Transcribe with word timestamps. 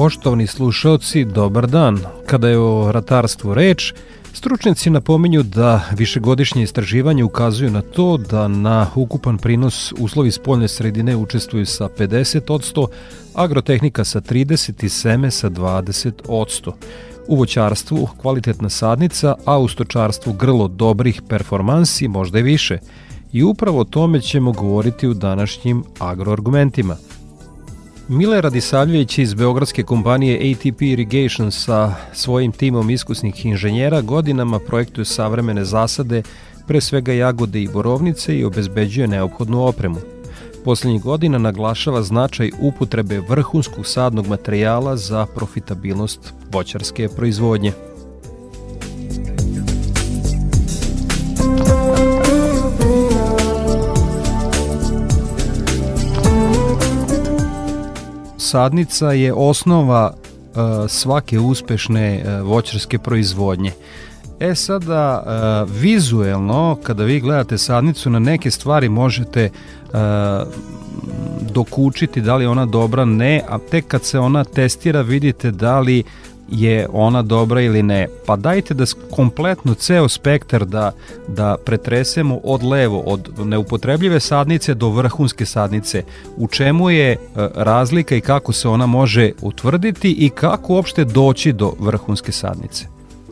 Poštovani 0.00 0.46
slušalci, 0.46 1.24
dobar 1.24 1.66
dan. 1.66 1.98
Kada 2.26 2.48
je 2.48 2.58
o 2.58 2.92
ratarstvu 2.92 3.54
reč, 3.54 3.92
stručnjaci 4.32 4.90
napominju 4.90 5.42
da 5.42 5.80
višegodišnje 5.92 6.62
istraživanje 6.62 7.24
ukazuju 7.24 7.70
na 7.70 7.82
to 7.82 8.16
da 8.16 8.48
na 8.48 8.86
ukupan 8.94 9.38
prinos 9.38 9.92
uslovi 9.98 10.30
spoljne 10.30 10.68
sredine 10.68 11.16
učestvuju 11.16 11.66
sa 11.66 11.88
50%, 11.98 12.86
agrotehnika 13.34 14.04
sa 14.04 14.20
30% 14.20 14.84
i 14.84 14.88
seme 14.88 15.30
sa 15.30 15.50
20%. 15.50 16.72
U 17.28 17.36
voćarstvu 17.36 18.08
kvalitetna 18.16 18.68
sadnica, 18.68 19.34
a 19.44 19.58
u 19.58 19.68
stočarstvu 19.68 20.32
grlo 20.32 20.68
dobrih 20.68 21.22
performansi, 21.28 22.08
možda 22.08 22.38
i 22.38 22.42
više. 22.42 22.78
I 23.32 23.42
upravo 23.42 23.80
o 23.80 23.84
tome 23.84 24.20
ćemo 24.20 24.52
govoriti 24.52 25.08
u 25.08 25.14
današnjim 25.14 25.84
agroargumentima– 25.98 26.96
Mile 28.10 28.40
Radisavljević 28.40 29.18
iz 29.18 29.34
beogradske 29.34 29.82
kompanije 29.82 30.52
ATP 30.52 30.82
Irrigation 30.82 31.50
sa 31.50 31.94
svojim 32.12 32.52
timom 32.52 32.90
iskusnih 32.90 33.46
inženjera 33.46 34.00
godinama 34.00 34.58
projektuje 34.58 35.04
savremene 35.04 35.64
zasade, 35.64 36.22
pre 36.66 36.80
svega 36.80 37.12
jagode 37.12 37.62
i 37.62 37.68
borovnice 37.68 38.38
i 38.38 38.44
obezbeđuje 38.44 39.08
neophodnu 39.08 39.66
opremu. 39.66 39.96
Poslednjih 40.64 41.02
godina 41.02 41.38
naglašava 41.38 42.02
značaj 42.02 42.50
upotrebe 42.60 43.20
vrhunskog 43.28 43.86
sadnog 43.86 44.26
materijala 44.26 44.96
za 44.96 45.26
profitabilnost 45.26 46.34
voćarske 46.52 47.08
proizvodnje. 47.08 47.72
Sadnica 58.50 59.12
je 59.12 59.32
osnova 59.32 60.12
uh, 60.14 60.90
svake 60.90 61.38
uspešne 61.38 62.22
uh, 62.24 62.48
voćarske 62.48 62.98
proizvodnje. 62.98 63.72
E 64.40 64.54
sada, 64.54 65.22
uh, 65.22 65.70
vizuelno, 65.80 66.78
kada 66.82 67.04
vi 67.04 67.20
gledate 67.20 67.58
sadnicu, 67.58 68.10
na 68.10 68.18
neke 68.18 68.50
stvari 68.50 68.88
možete 68.88 69.50
dokučiti 71.40 72.20
da 72.20 72.36
li 72.36 72.46
ona 72.46 72.66
dobra, 72.66 73.04
ne, 73.04 73.42
a 73.48 73.58
tek 73.58 73.86
kad 73.86 74.04
se 74.04 74.18
ona 74.18 74.44
testira 74.44 75.00
vidite 75.00 75.50
da 75.50 75.80
li 75.80 76.04
je 76.50 76.86
ona 76.92 77.22
dobra 77.22 77.60
ili 77.60 77.82
ne. 77.82 78.08
Pa 78.26 78.36
dajte 78.36 78.74
da 78.74 78.84
kompletno 79.16 79.74
ceo 79.74 80.08
spektar 80.08 80.64
da, 80.64 80.92
da 81.28 81.56
pretresemo 81.64 82.40
od 82.44 82.62
levo, 82.62 83.02
od 83.06 83.30
neupotrebljive 83.44 84.20
sadnice 84.20 84.74
do 84.74 84.88
vrhunske 84.88 85.46
sadnice. 85.46 86.02
U 86.36 86.48
čemu 86.48 86.90
je 86.90 87.12
e, 87.12 87.16
razlika 87.54 88.14
i 88.14 88.20
kako 88.20 88.52
se 88.52 88.68
ona 88.68 88.86
može 88.86 89.32
utvrditi 89.42 90.16
i 90.18 90.30
kako 90.30 90.72
uopšte 90.72 91.04
doći 91.04 91.52
do 91.52 91.72
vrhunske 91.80 92.32
sadnice? 92.32 92.84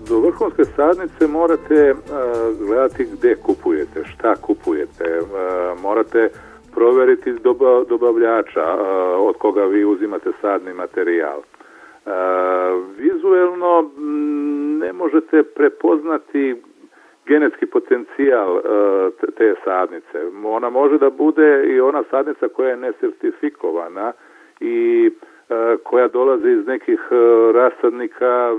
Do 0.08 0.20
vrhunske 0.20 0.64
sadnice 0.76 1.26
morate 1.26 1.92
uh, 1.92 2.66
gledati 2.66 3.06
gde 3.12 3.36
kupujete, 3.36 4.04
šta 4.04 4.34
kupujete, 4.36 5.20
uh, 5.20 5.82
morate 5.82 6.30
proveriti 6.74 7.32
doba, 7.44 7.84
dobavljača 7.88 8.66
od 9.18 9.36
koga 9.38 9.64
vi 9.64 9.84
uzimate 9.84 10.30
sadni 10.40 10.72
materijal. 10.72 11.40
Vizuelno 12.98 13.90
ne 14.80 14.92
možete 14.92 15.42
prepoznati 15.42 16.62
genetski 17.26 17.66
potencijal 17.66 18.58
e, 18.58 18.62
te 19.36 19.54
sadnice. 19.64 20.18
Ona 20.44 20.70
može 20.70 20.98
da 20.98 21.10
bude 21.10 21.64
i 21.66 21.80
ona 21.80 22.02
sadnica 22.10 22.48
koja 22.48 22.68
je 22.70 22.76
nesertifikovana 22.76 24.12
i 24.60 25.10
e, 25.50 25.76
koja 25.82 26.08
dolazi 26.08 26.50
iz 26.50 26.66
nekih 26.66 27.00
rasadnika 27.54 28.50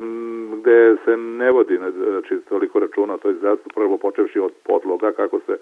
gde 0.60 0.96
se 1.06 1.18
ne 1.18 1.52
vodi 1.52 1.78
znači, 1.78 2.38
toliko 2.50 2.80
računa, 2.80 3.18
to 3.18 3.28
je 3.30 3.36
zato 3.42 3.70
prvo 3.76 3.98
počevši 3.98 4.40
od 4.40 4.52
podloga 4.64 5.12
kako 5.12 5.40
se 5.40 5.58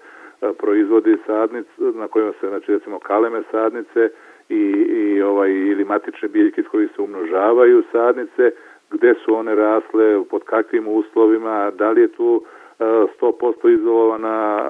proizvodi 0.58 1.16
sadnic, 1.26 1.66
na 1.78 2.08
kojima 2.08 2.32
se, 2.40 2.48
znači 2.48 2.72
recimo 2.72 2.98
kaleme 2.98 3.42
sadnice, 3.50 4.10
i, 4.48 4.62
i 4.88 5.22
ovaj, 5.22 5.50
ili 5.50 5.84
matične 5.84 6.28
biljke 6.28 6.60
iz 6.60 6.66
kojih 6.66 6.90
se 6.96 7.02
umnožavaju 7.02 7.82
sadnice, 7.92 8.50
gde 8.90 9.14
su 9.24 9.34
one 9.34 9.54
rasle, 9.54 10.24
pod 10.30 10.44
kakvim 10.44 10.88
uslovima, 10.88 11.70
da 11.70 11.90
li 11.90 12.00
je 12.00 12.08
tu 12.08 12.44
100% 12.78 13.74
izolovana, 13.74 14.64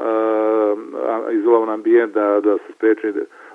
izolovan 1.32 1.68
ambijent 1.68 2.14
da, 2.14 2.40
da 2.40 2.58
se 2.58 2.72
spreči 2.76 3.12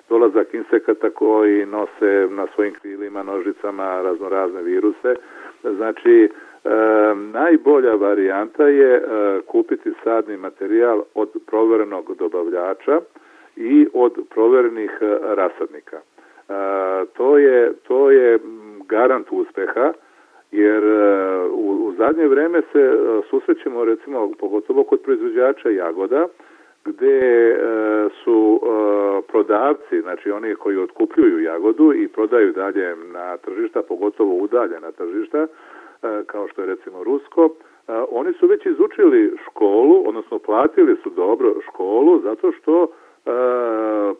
dolazak 0.09 0.53
insekata 0.53 1.09
koji 1.09 1.65
nose 1.65 2.27
na 2.29 2.47
svojim 2.55 2.73
krilima, 2.73 3.23
nožicama 3.23 4.01
raznorazne 4.01 4.61
viruse. 4.61 5.15
Znači, 5.63 6.29
e, 6.29 6.69
najbolja 7.15 7.95
varijanta 7.95 8.67
je 8.67 8.95
e, 8.95 9.01
kupiti 9.47 9.91
sadni 10.03 10.37
materijal 10.37 11.03
od 11.13 11.29
proverenog 11.47 12.15
dobavljača 12.17 12.99
i 13.55 13.87
od 13.93 14.13
proverenih 14.29 14.91
rasadnika 15.35 16.01
to 17.13 17.37
je, 17.37 17.73
to 17.87 18.11
je 18.11 18.39
garant 18.87 19.27
uspeha, 19.31 19.93
jer 20.53 20.83
e, 20.83 21.47
u, 21.51 21.87
u 21.87 21.93
zadnje 21.97 22.27
vreme 22.27 22.61
se 22.71 22.79
e, 22.79 23.21
susrećemo 23.29 23.85
recimo 23.85 24.31
pogotovo 24.39 24.83
kod 24.83 25.01
proizvođača 25.01 25.69
jagoda 25.69 26.27
gde 26.85 27.19
e, 27.19 27.55
su 28.23 28.61
prodavci, 29.27 30.01
znači 30.01 30.31
oni 30.31 30.55
koji 30.55 30.77
otkupljuju 30.77 31.43
jagodu 31.43 31.93
i 31.93 32.07
prodaju 32.07 32.51
dalje 32.51 32.95
na 32.95 33.37
tržišta, 33.37 33.81
pogotovo 33.81 34.35
udaljena 34.35 34.91
tržišta, 34.91 35.47
kao 36.25 36.47
što 36.47 36.61
je 36.61 36.67
recimo 36.67 37.03
Rusko, 37.03 37.49
oni 38.11 38.33
su 38.33 38.47
već 38.47 38.65
izučili 38.65 39.37
školu, 39.45 40.03
odnosno 40.07 40.39
platili 40.39 40.95
su 41.03 41.09
dobro 41.09 41.53
školu 41.67 42.19
zato 42.19 42.51
što 42.51 42.87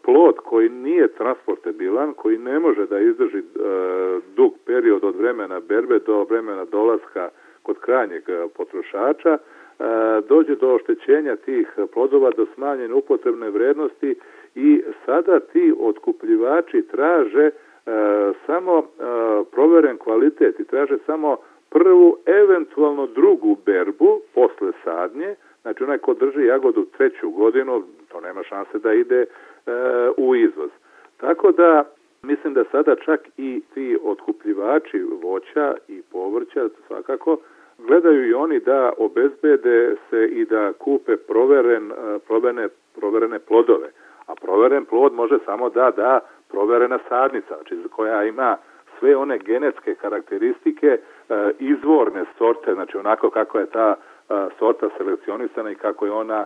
plod 0.02 0.36
koji 0.38 0.70
nije 0.70 1.08
transportabilan, 1.08 2.14
koji 2.14 2.38
ne 2.38 2.60
može 2.60 2.86
da 2.86 3.00
izdrži 3.00 3.38
e, 3.38 3.44
dug 4.36 4.54
period 4.66 5.04
od 5.04 5.16
vremena 5.16 5.60
berbe 5.60 6.00
do 6.00 6.24
vremena 6.24 6.66
dolaska 6.66 7.30
kod 7.64 7.80
krajnjeg 7.80 8.24
potrošača, 8.58 9.34
e, 9.34 9.40
dođe 10.30 10.56
do 10.56 10.74
oštećenja 10.74 11.36
tih 11.36 11.68
plodova, 11.94 12.32
do 12.38 12.46
smanjene 12.56 12.94
upotrebne 12.94 13.50
vrednosti 13.50 14.16
i 14.56 14.84
sada 15.06 15.40
ti 15.40 15.74
otkupljivači 15.80 16.82
traže 16.82 17.50
samo 18.46 18.84
proveren 19.52 19.98
kvalitet 19.98 20.60
i 20.60 20.66
traže 20.66 20.98
samo 21.06 21.38
prvu, 21.70 22.18
eventualno 22.26 23.08
drugu 23.08 23.58
berbu 23.66 24.22
posle 24.34 24.72
sadnje, 24.84 25.36
Znači 25.64 25.84
onaj 25.84 25.98
ko 25.98 26.14
drži 26.14 26.46
jagodu 26.46 26.86
treću 26.86 27.30
godinu, 27.30 27.84
to 28.12 28.22
nema 28.22 28.44
šanse 28.44 28.80
da 28.80 28.94
ide 28.94 29.22
e, 29.22 29.28
u 30.18 30.36
izvoz. 30.36 30.70
Tako 31.18 31.52
da 31.52 31.84
mislim 32.24 32.54
da 32.54 32.64
sada 32.72 32.96
čak 32.96 33.20
i 33.38 33.62
ti 33.74 33.98
otkupljivači 34.04 35.04
voća 35.22 35.76
i 35.88 36.02
povrća 36.12 36.70
svakako 36.88 37.38
gledaju 37.78 38.30
i 38.30 38.34
oni 38.34 38.60
da 38.60 38.94
obezbede 38.98 39.96
se 40.10 40.26
i 40.26 40.46
da 40.46 40.74
kupe 40.74 41.18
proveren, 41.18 41.92
e, 41.92 42.20
proverene, 42.28 42.68
proverene 42.96 43.40
plodove. 43.40 43.90
A 44.26 44.36
proveren 44.36 44.86
plod 44.86 45.14
može 45.14 45.38
samo 45.46 45.70
da 45.70 45.92
da 45.92 46.20
proverena 46.50 47.00
sadnica, 47.10 47.56
znači 47.56 47.76
koja 47.92 48.24
ima 48.24 48.58
sve 49.00 49.16
one 49.16 49.38
genetske 49.38 49.96
karakteristike 49.96 50.98
izvorne 51.60 52.26
sorte, 52.38 52.74
znači 52.74 52.98
onako 52.98 53.30
kako 53.30 53.60
je 53.60 53.66
ta 53.66 53.96
sorta 54.60 54.90
selekcionisana 54.98 55.72
i 55.72 55.76
kako 55.76 56.06
je 56.06 56.12
ona 56.12 56.46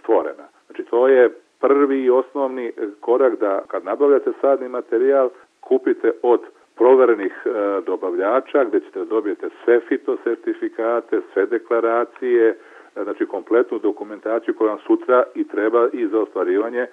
stvorena. 0.00 0.44
Znači 0.66 0.84
to 0.90 1.08
je 1.08 1.30
prvi 1.60 2.04
i 2.04 2.10
osnovni 2.10 2.72
korak 3.00 3.38
da 3.40 3.62
kad 3.68 3.84
nabavljate 3.84 4.32
sadni 4.40 4.68
materijal 4.68 5.30
kupite 5.60 6.12
od 6.22 6.40
proverenih 6.76 7.32
e, 7.44 7.50
dobavljača 7.86 8.64
gdje 8.64 8.80
ćete 8.80 9.04
dobijete 9.04 9.48
sve 9.64 9.80
fitosertifikate, 9.80 11.20
sve 11.32 11.46
deklaracije, 11.46 12.48
e, 12.96 13.04
znači 13.04 13.26
kompletnu 13.26 13.78
dokumentaciju 13.78 14.54
koja 14.54 14.70
vam 14.70 14.80
sutra 14.86 15.24
i 15.34 15.48
treba 15.48 15.88
i 15.92 16.06
za 16.06 16.20
ostvarivanje 16.20 16.80
e, 16.80 16.88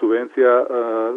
subvencija 0.00 0.52
e, 0.60 0.64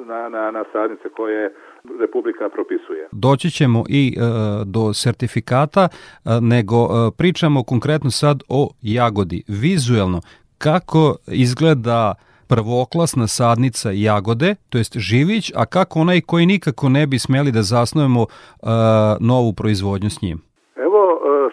na, 0.05 0.29
na, 0.29 0.51
na 0.51 0.63
sadnice 0.71 1.09
koje 1.09 1.53
Republika 1.99 2.49
propisuje. 2.49 3.07
Doći 3.11 3.49
ćemo 3.49 3.83
i 3.89 4.13
e, 4.17 4.21
do 4.65 4.93
sertifikata, 4.93 5.83
e, 5.89 6.29
nego 6.41 6.75
e, 6.75 6.89
pričamo 7.17 7.63
konkretno 7.63 8.11
sad 8.11 8.37
o 8.49 8.69
jagodi. 8.81 9.43
Vizuelno, 9.47 10.19
kako 10.57 11.15
izgleda 11.27 12.13
prvoklasna 12.49 13.27
sadnica 13.27 13.89
jagode, 13.93 14.55
to 14.69 14.77
jest 14.77 14.93
živić, 14.97 15.51
a 15.55 15.65
kako 15.65 15.99
onaj 15.99 16.21
koji 16.21 16.45
nikako 16.45 16.89
ne 16.89 17.07
bi 17.07 17.17
smeli 17.19 17.51
da 17.51 17.61
zasnujemo 17.61 18.21
uh, 18.21 18.29
novu 19.31 19.51
proizvodnju 19.59 20.09
s 20.09 20.21
njim? 20.21 20.37
Evo, 20.75 21.01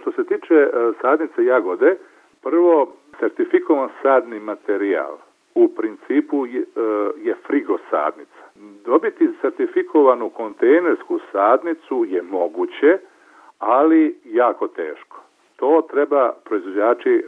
što 0.00 0.10
se 0.16 0.22
tiče 0.30 0.58
sadnice 1.02 1.44
jagode, 1.44 1.90
prvo, 2.42 2.92
sertifikovan 3.20 3.90
sadni 4.02 4.40
materijal 4.40 5.12
u 5.56 5.68
principu 5.68 6.46
je, 6.46 6.64
je 7.22 7.34
frigo 7.46 7.78
sadnica. 7.90 8.42
Dobiti 8.84 9.28
sertifikovanu 9.40 10.28
kontejnersku 10.28 11.18
sadnicu 11.32 12.04
je 12.08 12.22
moguće, 12.22 12.98
ali 13.58 14.18
jako 14.24 14.68
teško. 14.68 15.16
To 15.56 15.82
treba 15.90 16.32
proizvođači 16.44 17.10
e, 17.10 17.22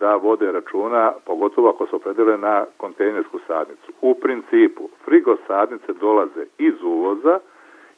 da 0.00 0.16
vode 0.16 0.52
računa, 0.52 1.12
pogotovo 1.26 1.68
ako 1.68 1.86
se 1.86 1.96
opredele 1.96 2.38
na 2.38 2.64
kontejnersku 2.76 3.38
sadnicu. 3.46 3.92
U 4.00 4.14
principu, 4.14 4.88
frigo 5.04 5.36
sadnice 5.46 5.92
dolaze 6.00 6.44
iz 6.58 6.74
uvoza 6.82 7.38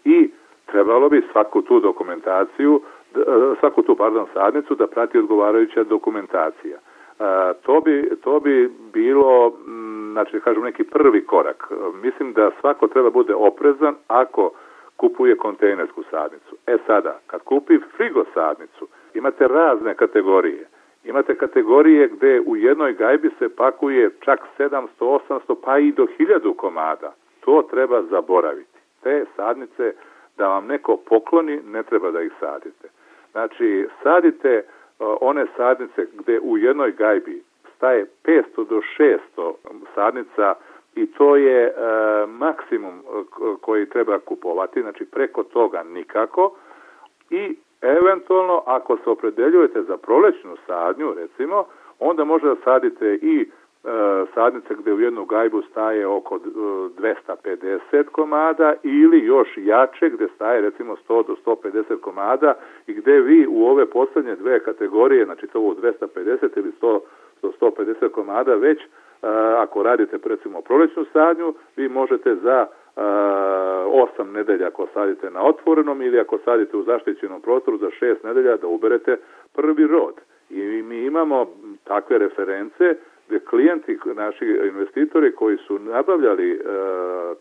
i 0.04 0.30
trebalo 0.66 1.08
bi 1.08 1.28
svaku 1.32 1.62
tu 1.62 1.80
dokumentaciju, 1.80 2.80
e, 3.14 3.18
svaku 3.60 3.82
tu 3.82 3.96
pardon, 3.96 4.26
sadnicu 4.34 4.74
da 4.74 4.86
prati 4.86 5.18
odgovarajuća 5.18 5.84
dokumentacija. 5.84 6.78
E, 7.20 7.52
to 7.62 7.80
bi, 7.80 8.10
to 8.24 8.40
bi 8.40 8.70
bilo, 8.92 9.52
znači 10.12 10.32
da 10.32 10.40
kažem, 10.40 10.62
neki 10.62 10.84
prvi 10.84 11.26
korak. 11.26 11.70
Mislim 12.02 12.32
da 12.32 12.50
svako 12.60 12.88
treba 12.88 13.10
bude 13.10 13.34
oprezan 13.34 13.94
ako 14.08 14.50
kupuje 14.96 15.36
kontejnersku 15.36 16.02
sadnicu. 16.10 16.56
E 16.66 16.76
sada, 16.86 17.18
kad 17.26 17.40
kupi 17.42 17.78
frigo 17.96 18.24
sadnicu, 18.34 18.88
imate 19.14 19.48
razne 19.48 19.94
kategorije. 19.94 20.66
Imate 21.04 21.34
kategorije 21.34 22.08
gde 22.08 22.40
u 22.46 22.56
jednoj 22.56 22.92
gajbi 22.92 23.30
se 23.38 23.56
pakuje 23.56 24.10
čak 24.20 24.40
700, 24.58 24.86
800 24.98 25.54
pa 25.64 25.78
i 25.78 25.92
do 25.92 26.06
1000 26.18 26.56
komada. 26.56 27.12
To 27.40 27.62
treba 27.70 28.02
zaboraviti. 28.02 28.78
Te 29.02 29.24
sadnice 29.36 29.94
da 30.38 30.48
vam 30.48 30.66
neko 30.66 30.96
pokloni, 30.96 31.60
ne 31.72 31.82
treba 31.82 32.10
da 32.10 32.22
ih 32.22 32.32
sadite. 32.40 32.88
Znači, 33.32 33.86
sadite 34.02 34.64
one 35.20 35.46
sadnice 35.56 36.06
gde 36.12 36.40
u 36.40 36.58
jednoj 36.58 36.92
gajbi 36.92 37.42
staje 37.76 38.06
500 38.24 38.42
do 38.68 38.80
600 39.36 39.52
sadnica 39.94 40.54
i 40.94 41.06
to 41.06 41.36
je 41.36 41.66
e, 41.66 41.72
maksimum 42.26 43.02
koji 43.60 43.88
treba 43.88 44.18
kupovati, 44.18 44.82
znači 44.82 45.04
preko 45.04 45.42
toga 45.42 45.82
nikako. 45.82 46.54
I 47.30 47.56
Eventualno, 47.82 48.62
ako 48.66 48.96
se 48.96 49.10
opredeljujete 49.10 49.82
za 49.82 49.96
prolećnu 49.96 50.56
sadnju, 50.66 51.14
recimo, 51.14 51.64
onda 51.98 52.24
možda 52.24 52.48
da 52.48 52.56
sadite 52.64 53.14
i 53.22 53.50
e, 53.84 54.26
sadnice 54.34 54.74
gde 54.74 54.92
u 54.92 55.00
jednu 55.00 55.24
gajbu 55.24 55.62
staje 55.62 56.06
oko 56.06 56.38
250 56.38 57.78
e, 57.92 58.04
komada 58.04 58.74
ili 58.82 59.18
još 59.24 59.48
jače 59.56 60.10
gde 60.10 60.28
staje 60.34 60.60
recimo 60.60 60.96
100 61.08 61.26
do 61.26 61.36
150 61.46 62.00
komada 62.00 62.54
i 62.86 62.94
gde 62.94 63.20
vi 63.20 63.46
u 63.46 63.66
ove 63.66 63.86
poslednje 63.86 64.36
dve 64.36 64.60
kategorije, 64.60 65.24
znači 65.24 65.46
to 65.46 65.60
u 65.60 65.74
250 65.74 66.48
ili 66.56 66.72
100 66.82 67.00
do 67.42 67.52
150 67.60 68.08
komada 68.08 68.54
već 68.54 68.78
e, 68.80 68.86
ako 69.56 69.82
radite 69.82 70.18
recimo 70.24 70.60
prolećnu 70.60 71.04
sadnju, 71.12 71.54
vi 71.76 71.88
možete 71.88 72.34
za 72.34 72.66
osam 73.86 74.32
nedelja 74.32 74.66
ako 74.66 74.86
sadite 74.94 75.30
na 75.30 75.42
otvorenom 75.42 76.02
ili 76.02 76.20
ako 76.20 76.38
sadite 76.44 76.76
u 76.76 76.82
zaštićenom 76.82 77.40
prostoru 77.40 77.78
za 77.78 77.90
šest 77.90 78.24
nedelja 78.24 78.56
da 78.56 78.66
uberete 78.66 79.16
prvi 79.54 79.86
rod. 79.86 80.14
I 80.50 80.82
mi 80.82 81.04
imamo 81.04 81.46
takve 81.84 82.18
reference 82.18 82.94
klijenti, 83.38 83.98
naši 84.14 84.44
investitori 84.44 85.32
koji 85.32 85.56
su 85.56 85.78
nabavljali 85.78 86.52
e, 86.52 86.58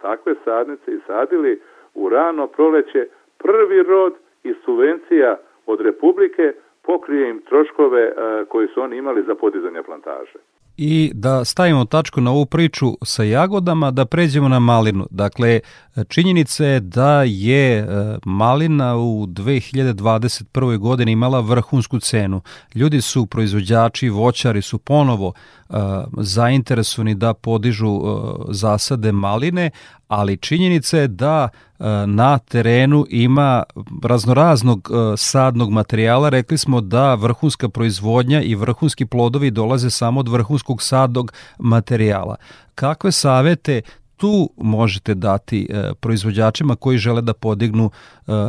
takve 0.01 0.35
sadnice 0.43 0.91
i 0.91 0.99
sadili 1.07 1.61
u 1.93 2.09
rano 2.09 2.47
proleće 2.47 3.07
prvi 3.37 3.83
rod 3.83 4.13
i 4.43 4.53
subvencija 4.65 5.37
od 5.65 5.81
Republike 5.81 6.53
pokrije 6.83 7.29
im 7.29 7.41
troškove 7.41 8.01
e, 8.01 8.13
koje 8.45 8.67
su 8.67 8.81
oni 8.81 8.97
imali 8.97 9.23
za 9.23 9.35
podizanje 9.35 9.83
plantaže 9.83 10.39
i 10.81 11.11
da 11.13 11.45
stavimo 11.45 11.85
tačku 11.85 12.21
na 12.21 12.31
ovu 12.31 12.45
priču 12.45 12.97
sa 13.03 13.23
jagodama, 13.23 13.91
da 13.91 14.05
pređemo 14.05 14.47
na 14.47 14.59
malinu. 14.59 15.07
Dakle, 15.11 15.59
činjenica 16.07 16.65
je 16.65 16.79
da 16.79 17.23
je 17.23 17.77
e, 17.77 17.85
malina 18.25 18.97
u 18.97 19.25
2021. 19.27 20.77
godini 20.77 21.11
imala 21.11 21.39
vrhunsku 21.39 21.99
cenu. 21.99 22.41
Ljudi 22.75 23.01
su, 23.01 23.25
proizvođači, 23.25 24.09
voćari 24.09 24.61
su 24.61 24.77
ponovo 24.77 25.27
uh, 25.69 25.75
zainteresovani 26.17 27.15
da 27.15 27.33
podižu 27.33 27.87
uh, 27.87 28.35
zasade 28.49 29.11
maline, 29.11 29.71
ali 30.09 30.37
činjenica 30.37 30.97
je 30.97 31.07
da 31.07 31.49
uh, 31.53 31.85
na 32.07 32.39
terenu 32.51 33.05
ima 33.09 33.63
raznoraznog 34.09 34.79
sadnog 35.17 35.69
materijala. 35.71 36.29
Rekli 36.29 36.57
smo 36.57 36.81
da 36.81 37.15
vrhunska 37.15 37.69
proizvodnja 37.69 38.41
i 38.41 38.55
vrhunski 38.55 39.05
plodovi 39.05 39.51
dolaze 39.51 39.89
samo 39.89 40.19
od 40.19 40.27
vrhunskog 40.27 40.81
sadnog 40.81 41.31
materijala. 41.59 42.35
Kakve 42.75 43.11
savete 43.11 43.81
tu 44.17 44.49
možete 44.57 45.13
dati 45.13 45.67
proizvođačima 46.01 46.75
koji 46.75 46.97
žele 46.97 47.21
da 47.21 47.33
podignu 47.33 47.89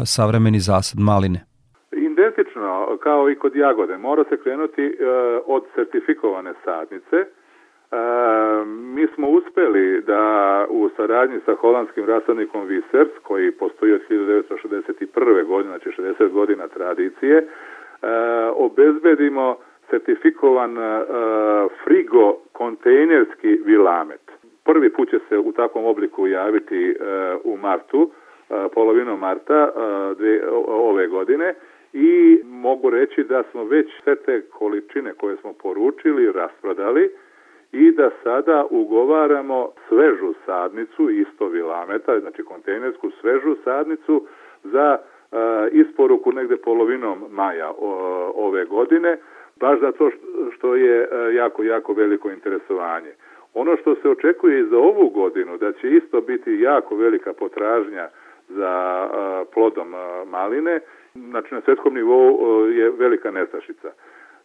savremeni 0.05 0.61
zasad 0.61 1.01
maline? 1.01 1.41
Identično 1.93 2.71
kao 3.03 3.31
i 3.31 3.39
kod 3.43 3.57
jagode, 3.57 3.99
mora 3.99 4.25
se 4.29 4.37
krenuti 4.43 4.83
e, 4.83 4.95
od 5.47 5.63
sertifikovane 5.75 6.53
sadnice. 6.65 7.17
Mi 8.95 9.07
smo 9.15 9.29
uspeli 9.29 10.03
da 10.03 10.67
u 10.69 10.89
saradnji 10.97 11.39
sa 11.45 11.55
holandskim 11.55 12.05
rasadnikom 12.05 12.67
Visers, 12.67 13.11
koji 13.23 13.53
postoji 13.53 13.93
od 13.93 14.01
1961. 14.11 15.45
godine, 15.47 15.79
znači 15.79 16.01
60 16.03 16.29
godina 16.29 16.69
tradicije, 16.69 17.47
obezbedimo 18.55 19.57
sertifikovan 19.91 20.77
frigo 21.85 22.37
kontejnerski 22.53 23.61
vilamet. 23.65 24.21
Prvi 24.65 24.91
put 24.91 25.11
će 25.11 25.19
se 25.29 25.39
u 25.39 25.53
takvom 25.53 25.85
obliku 25.85 26.27
javiti 26.27 26.91
e, 26.91 26.95
u 27.45 27.57
martu, 27.57 28.11
e, 28.11 28.69
polovinom 28.75 29.21
marta 29.21 29.69
e, 29.69 29.71
dve, 30.15 30.41
ove 30.67 31.07
godine 31.07 31.55
i 31.93 32.41
mogu 32.45 32.91
reći 32.91 33.25
da 33.25 33.43
smo 33.51 33.65
već 33.65 33.87
sve 34.03 34.17
te 34.17 34.41
količine 34.41 35.13
koje 35.13 35.37
smo 35.37 35.53
poručili 35.53 36.33
rasprodali 36.33 37.11
i 37.73 37.93
da 37.93 38.11
sada 38.23 38.65
ugovaramo 38.71 39.71
svežu 39.89 40.35
sadnicu, 40.47 41.11
isto 41.11 41.47
vilameta, 41.47 42.21
znači 42.21 42.43
kontejnersku 42.43 43.11
svežu 43.21 43.57
sadnicu 43.65 44.27
za 44.65 44.99
e, 44.99 45.37
isporuku 45.73 46.33
negde 46.33 46.57
polovinom 46.57 47.25
maja 47.31 47.71
o, 47.79 47.93
ove 48.35 48.65
godine, 48.65 49.19
baš 49.61 49.81
zato 49.81 50.11
što 50.57 50.75
je 50.75 51.01
e, 51.01 51.35
jako, 51.35 51.63
jako 51.63 51.93
veliko 51.93 52.31
interesovanje. 52.31 53.13
Ono 53.55 53.77
što 53.77 53.95
se 53.95 54.09
očekuje 54.09 54.61
i 54.61 54.69
za 54.69 54.79
ovu 54.79 55.09
godinu, 55.09 55.57
da 55.57 55.73
će 55.73 55.91
isto 55.91 56.21
biti 56.21 56.61
jako 56.61 56.97
velika 56.97 57.33
potražnja 57.33 58.09
za 58.49 58.69
a, 58.69 59.45
plodom 59.55 59.95
a, 59.95 60.25
maline, 60.25 60.81
znači 61.15 61.55
na 61.55 61.61
svetskom 61.61 61.95
nivou 61.95 62.67
je 62.67 62.91
velika 62.91 63.31
nestašica. 63.31 63.91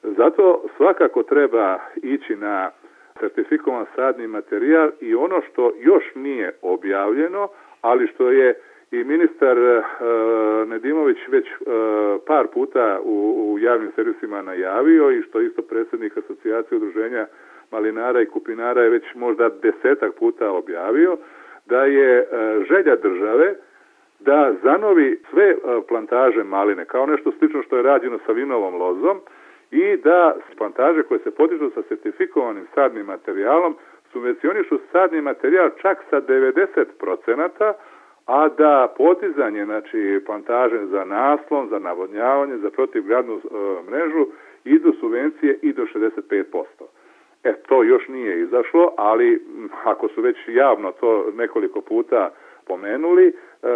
Zato 0.03 0.63
svakako 0.77 1.23
treba 1.23 1.79
ići 1.95 2.35
na 2.35 2.71
sertifikovan 3.19 3.85
sadni 3.95 4.27
materijal 4.27 4.89
i 5.01 5.15
ono 5.15 5.41
što 5.41 5.71
još 5.79 6.03
nije 6.15 6.51
objavljeno, 6.61 7.47
ali 7.81 8.07
što 8.07 8.31
je 8.31 8.55
i 8.91 9.03
ministar 9.03 9.57
uh, 9.57 9.83
Nedimović 10.69 11.17
već 11.27 11.45
uh, 11.45 11.67
par 12.27 12.47
puta 12.53 12.99
u, 13.03 13.51
u 13.53 13.59
javnim 13.59 13.91
servisima 13.95 14.41
najavio 14.41 15.11
i 15.11 15.21
što 15.21 15.41
isto 15.41 15.61
predsednik 15.61 16.17
asocijacije 16.17 16.77
udruženja 16.77 17.27
malinara 17.71 18.21
i 18.21 18.25
kupinara 18.25 18.81
je 18.81 18.89
već 18.89 19.03
možda 19.15 19.49
desetak 19.49 20.15
puta 20.19 20.51
objavio, 20.51 21.17
da 21.65 21.85
je 21.85 22.19
uh, 22.21 22.63
želja 22.67 22.95
države 22.95 23.55
da 24.19 24.53
zanovi 24.63 25.19
sve 25.29 25.55
plantaže 25.87 26.43
maline, 26.43 26.85
kao 26.85 27.05
nešto 27.05 27.31
slično 27.39 27.63
što 27.63 27.77
je 27.77 27.83
rađeno 27.83 28.19
sa 28.25 28.31
vinovom 28.31 28.75
lozom 28.75 29.19
i 29.71 29.97
da 29.97 30.35
plantaže 30.57 31.03
koje 31.03 31.19
se 31.19 31.31
podižu 31.31 31.69
sa 31.69 31.81
sertifikovanim 31.87 32.67
sadnim 32.75 33.05
materijalom 33.05 33.75
subvencionišu 34.11 34.79
sadni 34.91 35.21
materijal 35.21 35.69
čak 35.81 35.97
sa 36.09 36.21
90%, 36.21 37.73
a 38.25 38.49
da 38.49 38.93
podizanje 38.97 39.65
znači, 39.65 40.19
plantaže 40.25 40.85
za 40.85 41.05
naslon, 41.05 41.69
za 41.69 41.79
navodnjavanje, 41.79 42.57
za 42.57 42.69
protivgradnu 42.69 43.33
e, 43.33 43.39
mrežu 43.91 44.27
idu 44.63 44.93
subvencije 44.99 45.59
i 45.61 45.73
do 45.73 45.85
65%. 45.85 46.63
E, 47.43 47.53
to 47.67 47.83
još 47.83 48.07
nije 48.07 48.41
izašlo, 48.41 48.93
ali 48.97 49.41
ako 49.83 50.07
su 50.07 50.21
već 50.21 50.37
javno 50.47 50.91
to 50.91 51.31
nekoliko 51.37 51.81
puta 51.81 52.29
pomenuli, 52.67 53.27
e, 53.27 53.33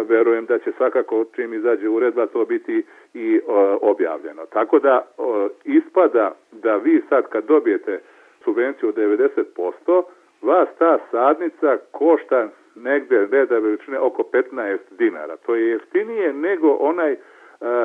verujem 0.08 0.46
da 0.46 0.58
će 0.58 0.72
svakako 0.76 1.24
čim 1.34 1.54
izađe 1.54 1.88
uredba 1.88 2.26
to 2.26 2.44
biti 2.44 2.84
i 3.14 3.36
e, 3.36 3.40
objavljeno. 3.80 4.46
Tako 4.46 4.78
da 4.78 4.94
e, 4.96 5.22
ispada 5.64 6.34
da 6.52 6.76
vi 6.76 7.02
sad 7.08 7.28
kad 7.28 7.44
dobijete 7.44 8.00
subvenciju 8.44 8.88
od 8.88 8.96
90%, 8.96 10.02
vas 10.42 10.68
ta 10.78 10.98
sadnica 11.10 11.76
košta 11.90 12.48
negde 12.74 13.26
reda 13.30 13.58
veličine 13.58 13.98
oko 13.98 14.22
15 14.22 14.78
dinara. 14.98 15.36
To 15.36 15.54
je 15.54 15.68
jeftinije 15.68 16.32
nego 16.32 16.76
onaj 16.80 17.16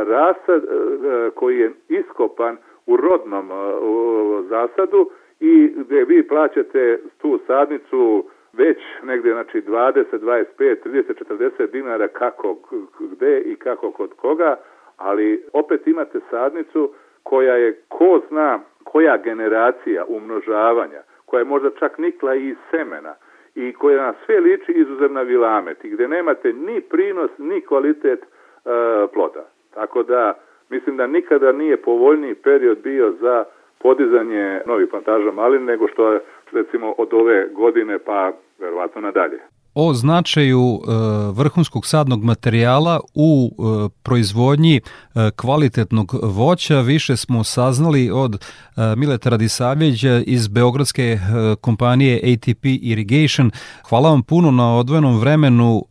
rasad 0.08 0.64
koji 1.36 1.60
je 1.60 1.72
iskopan 1.90 2.58
u 2.86 2.98
rodnom 2.98 3.50
zasadu 4.50 5.10
i 5.40 5.74
gde 5.76 6.04
vi 6.04 6.28
plaćate 6.28 7.00
tu 7.18 7.40
sadnicu 7.48 8.26
već 8.58 8.78
negde 9.04 9.32
znači 9.32 9.62
20, 9.62 10.04
25, 10.12 10.76
30, 10.86 11.24
40 11.60 11.72
dinara 11.72 12.08
kako 12.08 12.58
gde 13.00 13.40
i 13.40 13.56
kako 13.56 13.92
kod 13.92 14.14
koga, 14.14 14.56
ali 14.98 15.44
opet 15.54 15.88
imate 15.88 16.20
sadnicu 16.30 16.94
koja 17.24 17.56
je 17.56 17.82
ko 17.90 18.22
zna 18.30 18.60
koja 18.84 19.18
generacija 19.18 20.06
umnožavanja, 20.08 21.02
koja 21.26 21.40
je 21.40 21.46
možda 21.46 21.70
čak 21.80 21.98
nikla 21.98 22.36
iz 22.36 22.56
semena 22.72 23.16
i 23.56 23.74
koja 23.74 24.06
na 24.06 24.14
sve 24.26 24.40
liči 24.40 24.72
izuzev 24.72 25.12
na 25.12 25.22
vilamet 25.22 25.86
i 25.86 25.90
gde 25.90 26.08
nemate 26.08 26.54
ni 26.54 26.82
prinos 26.82 27.32
ni 27.38 27.62
kvalitet 27.62 28.24
e, 28.24 28.28
ploda. 29.14 29.46
Tako 29.74 30.04
da 30.04 30.34
mislim 30.70 30.98
da 30.98 31.08
nikada 31.08 31.52
nije 31.52 31.78
povoljniji 31.78 32.36
period 32.36 32.78
bio 32.78 33.12
za 33.12 33.46
podizanje 33.80 34.62
novih 34.66 34.88
plantaža 34.90 35.32
malin 35.32 35.66
nego 35.66 35.88
što 35.88 36.12
je 36.12 36.20
recimo 36.52 36.94
od 36.98 37.14
ove 37.14 37.48
godine 37.52 38.00
pa 38.00 38.32
verovatno 38.60 39.02
nadalje. 39.02 39.40
O 39.76 39.94
značaju 39.94 40.60
e, 40.60 40.92
vrhunskog 41.32 41.86
sadnog 41.86 42.24
materijala 42.24 43.00
u 43.16 43.50
e, 43.50 43.90
proizvodnji 44.04 44.76
e, 44.76 44.82
kvalitetnog 45.36 46.16
voća 46.24 46.82
više 46.82 47.18
smo 47.18 47.44
saznali 47.44 48.12
od 48.14 48.46
Mileta 48.98 49.30
Radisavljeđa 49.30 50.22
iz 50.28 50.48
beogradske 50.48 51.18
kompanije 51.62 52.34
ATP 52.34 52.66
Irrigation. 52.82 53.52
Hvala 53.90 54.10
vam 54.10 54.24
puno 54.24 54.52
na 54.52 54.78
odvojenom 54.78 55.20
vremenu 55.20 55.82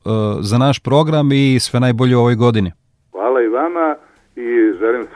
za 0.41 0.59
naš 0.59 0.79
program 0.79 1.33
i 1.33 1.59
sve 1.61 1.81
najbolje 1.81 2.17
u 2.17 2.21
ovoj 2.21 2.35
godini. 2.35 2.73
Hvala 3.13 3.43
i 3.43 3.49
vama 3.49 3.97
i 4.37 4.79
želim 4.79 5.03
e, 5.03 5.07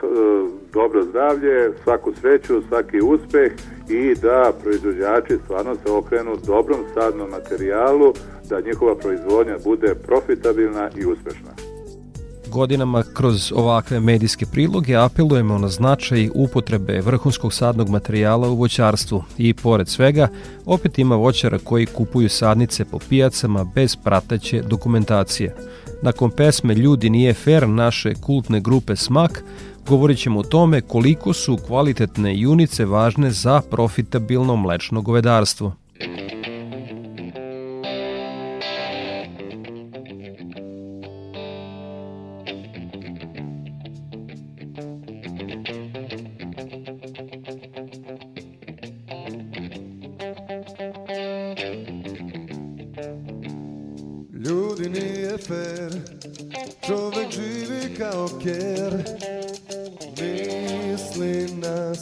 dobro 0.73 1.03
zdravlje, 1.03 1.71
svaku 1.83 2.13
sreću, 2.21 2.61
svaki 2.67 2.99
uspeh 3.01 3.51
i 3.89 4.15
da 4.21 4.53
proizvođači 4.63 5.37
stvarno 5.43 5.75
se 5.75 5.91
okrenu 5.91 6.37
dobrom 6.45 6.79
sadnom 6.93 7.29
materijalu, 7.29 8.13
da 8.49 8.61
njihova 8.61 8.95
proizvodnja 8.95 9.57
bude 9.63 9.95
profitabilna 10.07 10.89
i 10.97 11.05
uspešna. 11.05 11.51
Godinama 12.51 13.03
kroz 13.13 13.51
ovakve 13.55 13.99
medijske 13.99 14.45
priloge 14.51 14.95
apelujemo 14.95 15.57
na 15.57 15.67
značaj 15.67 16.29
upotrebe 16.35 17.01
vrhunskog 17.01 17.53
sadnog 17.53 17.89
materijala 17.89 18.49
u 18.49 18.55
voćarstvu 18.55 19.23
i 19.37 19.53
pored 19.53 19.87
svega 19.87 20.27
opet 20.65 20.99
ima 20.99 21.15
voćara 21.15 21.57
koji 21.63 21.85
kupuju 21.85 22.29
sadnice 22.29 22.85
po 22.85 22.99
pijacama 23.09 23.65
bez 23.75 23.95
prateće 23.95 24.61
dokumentacije. 24.61 25.55
Nakon 26.01 26.31
pesme 26.31 26.73
Ljudi 26.73 27.09
nije 27.09 27.33
fair 27.33 27.67
naše 27.67 28.13
kultne 28.13 28.59
grupe 28.59 28.95
Smak, 28.95 29.43
govorit 29.87 30.19
ćemo 30.19 30.39
o 30.39 30.43
tome 30.43 30.81
koliko 30.81 31.33
su 31.33 31.57
kvalitetne 31.67 32.39
junice 32.39 32.85
važne 32.85 33.31
za 33.31 33.61
profitabilno 33.61 34.55
mlečno 34.55 35.01
govedarstvo. 35.01 35.73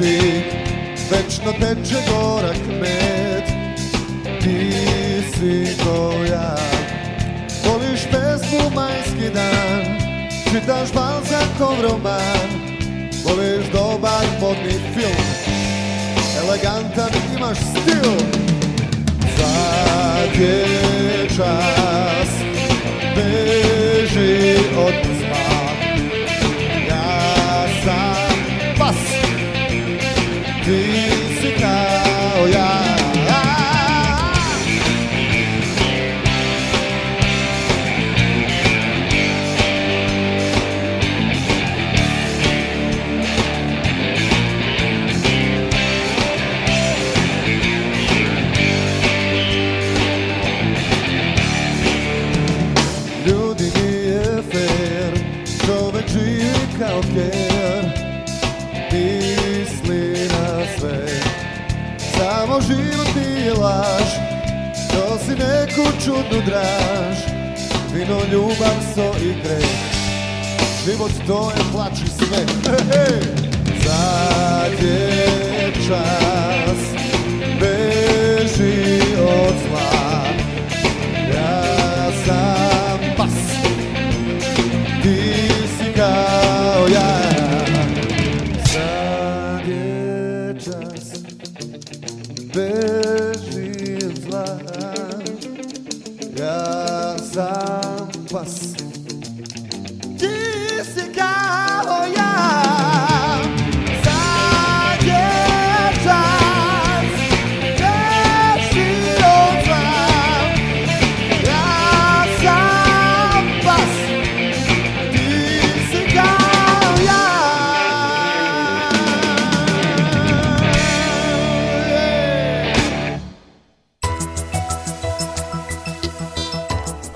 žig 0.00 0.44
Večno 1.10 1.52
teče 1.52 2.00
gorak 2.08 2.62
med 2.80 3.44
Ti 4.42 4.72
si 5.32 5.76
ko 5.84 6.12
ja 6.30 6.56
Voliš 7.64 8.00
pesmu 8.10 8.70
majski 8.74 9.30
dan. 9.34 9.84
Čitaš 10.50 10.92
Balzakov 10.92 11.82
roman 11.82 12.48
Voliš 13.24 13.66
dobar 13.72 14.26
modni 14.40 14.78
film. 14.94 15.28
Elegantan 16.42 17.10
imaš 17.36 17.58
stil 17.58 18.12
Sad 19.36 20.40
je 20.40 21.28
čas 21.36 22.30
Beži 23.14 24.56
od 24.76 25.19
čudnu 66.04 66.42
draž. 66.46 67.18
Vino, 67.94 68.20
ljubav, 68.32 68.76
so 68.94 69.14
i 69.22 69.34
greh. 69.42 70.00
Život 70.84 71.10
to 71.26 71.52
je 71.56 71.62
plač 71.72 71.98
i 72.06 72.08
sve. 72.08 72.44
Sad 73.84 74.72
je 74.82 75.72
čas 75.88 76.80
Beži 77.60 79.02
od 79.18 79.54
zla 79.68 80.09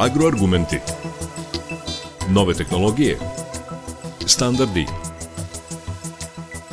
Agroargumenti. 0.05 0.79
Nove 2.29 2.55
tehnologije. 2.55 3.19
Standardi. 4.27 4.87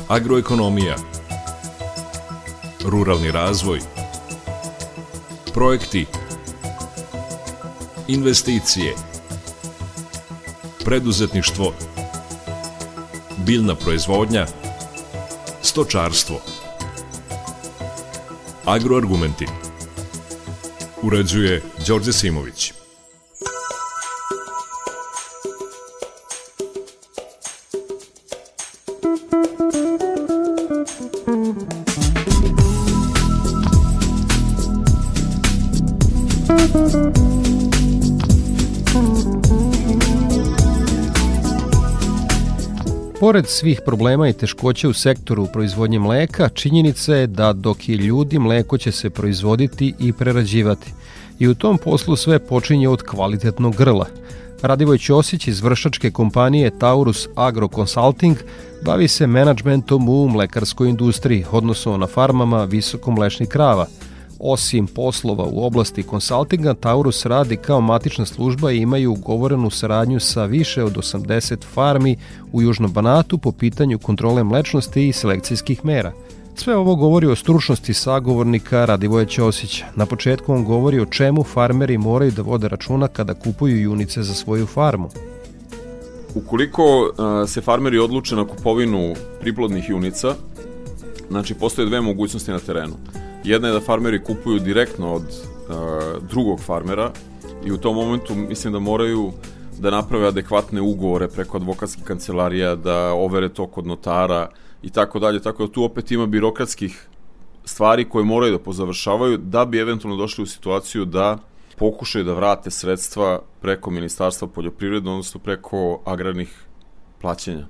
Agroekonomija. 0.08 0.96
Ruralni 2.84 3.30
razvoj. 3.30 3.80
Projekti. 5.54 6.06
Investicije. 8.08 8.94
Preduzetništvo. 10.84 11.72
Biljna 13.36 13.74
proizvodnja. 13.74 14.46
Stočarstvo. 15.62 16.40
Agroargumenti. 18.64 19.46
Uređuje 21.02 21.62
Đorđe 21.86 22.12
Simović. 22.12 22.81
Pored 43.32 43.46
svih 43.48 43.80
problema 43.86 44.28
i 44.28 44.32
teškoća 44.32 44.88
u 44.88 44.92
sektoru 44.92 45.46
proizvodnje 45.52 45.98
mleka, 45.98 46.48
činjenica 46.48 47.14
je 47.14 47.26
da 47.26 47.52
dok 47.52 47.88
je 47.88 47.96
ljudi 47.96 48.38
mleko 48.38 48.78
će 48.78 48.92
se 48.92 49.10
proizvoditi 49.10 49.94
i 49.98 50.12
prerađivati. 50.12 50.92
I 51.38 51.48
u 51.48 51.54
tom 51.54 51.78
poslu 51.78 52.16
sve 52.16 52.38
počinje 52.38 52.88
od 52.88 53.02
kvalitetnog 53.02 53.76
grla. 53.76 54.06
Radivoj 54.62 54.98
Ćosić 54.98 55.48
iz 55.48 55.62
vršačke 55.62 56.10
kompanije 56.10 56.78
Taurus 56.78 57.28
Agro 57.34 57.68
Consulting 57.74 58.36
bavi 58.84 59.08
se 59.08 59.26
menadžmentom 59.26 60.08
u 60.08 60.28
mlekarskoj 60.28 60.88
industriji, 60.88 61.44
odnosno 61.52 61.96
na 61.96 62.06
farmama 62.06 62.64
visokomlečnih 62.64 63.48
krava– 63.48 63.86
Osim 64.44 64.86
poslova 64.86 65.44
u 65.44 65.66
oblasti 65.66 66.02
konsaltinga, 66.02 66.74
Taurus 66.74 67.26
radi 67.26 67.56
kao 67.56 67.80
matična 67.80 68.26
služba 68.26 68.72
i 68.72 68.78
imaju 68.78 69.12
ugovorenu 69.12 69.70
saradnju 69.70 70.20
sa 70.20 70.44
više 70.44 70.84
od 70.84 70.96
80 70.96 71.64
farmi 71.74 72.16
u 72.52 72.62
Južnom 72.62 72.92
Banatu 72.92 73.38
po 73.38 73.52
pitanju 73.52 73.98
kontrole 73.98 74.44
mlečnosti 74.44 75.08
i 75.08 75.12
selekcijskih 75.12 75.84
mera. 75.84 76.12
Sve 76.54 76.76
ovo 76.76 76.94
govori 76.94 77.26
o 77.26 77.36
stručnosti 77.36 77.94
sagovornika 77.94 78.84
Radivoja 78.84 79.24
Ćosića. 79.26 79.86
Na 79.96 80.06
početku 80.06 80.52
on 80.52 80.64
govori 80.64 81.00
o 81.00 81.06
čemu 81.06 81.44
farmeri 81.44 81.98
moraju 81.98 82.30
da 82.30 82.42
vode 82.42 82.68
računa 82.68 83.08
kada 83.08 83.34
kupuju 83.34 83.82
junice 83.82 84.22
za 84.22 84.34
svoju 84.34 84.66
farmu. 84.66 85.08
Ukoliko 86.34 86.82
uh, 86.82 87.48
se 87.48 87.60
farmeri 87.60 87.98
odluče 87.98 88.36
na 88.36 88.46
kupovinu 88.46 89.14
priplodnih 89.40 89.90
junica, 89.90 90.34
znači 91.30 91.54
postoje 91.54 91.86
dve 91.86 92.00
mogućnosti 92.00 92.50
na 92.50 92.58
terenu. 92.58 92.94
Jedna 93.44 93.68
je 93.68 93.74
da 93.74 93.80
farmeri 93.80 94.24
kupuju 94.24 94.58
direktno 94.58 95.14
od 95.14 95.22
uh, 95.22 96.28
drugog 96.28 96.60
farmera 96.60 97.12
i 97.64 97.72
u 97.72 97.78
tom 97.78 97.96
momentu 97.96 98.34
mislim 98.34 98.72
da 98.72 98.78
moraju 98.78 99.32
da 99.78 99.90
naprave 99.90 100.26
adekvatne 100.26 100.80
ugovore 100.80 101.28
preko 101.28 101.56
advokatskih 101.56 102.04
kancelarija, 102.04 102.74
da 102.76 103.12
overe 103.12 103.48
to 103.48 103.66
kod 103.66 103.86
notara 103.86 104.48
i 104.82 104.90
tako 104.90 105.18
dalje, 105.18 105.42
tako 105.42 105.66
da 105.66 105.72
tu 105.72 105.84
opet 105.84 106.10
ima 106.10 106.26
birokratskih 106.26 107.08
stvari 107.64 108.08
koje 108.08 108.24
moraju 108.24 108.52
da 108.52 108.58
pozavršavaju 108.58 109.36
da 109.36 109.64
bi 109.64 109.78
eventualno 109.78 110.16
došli 110.16 110.42
u 110.42 110.46
situaciju 110.46 111.04
da 111.04 111.38
pokušaju 111.78 112.24
da 112.24 112.34
vrate 112.34 112.70
sredstva 112.70 113.40
preko 113.60 113.90
Ministarstva 113.90 114.48
poljoprivrede, 114.48 115.10
odnosno 115.10 115.40
preko 115.40 116.00
agrarnih 116.04 116.64
plaćanja 117.20 117.66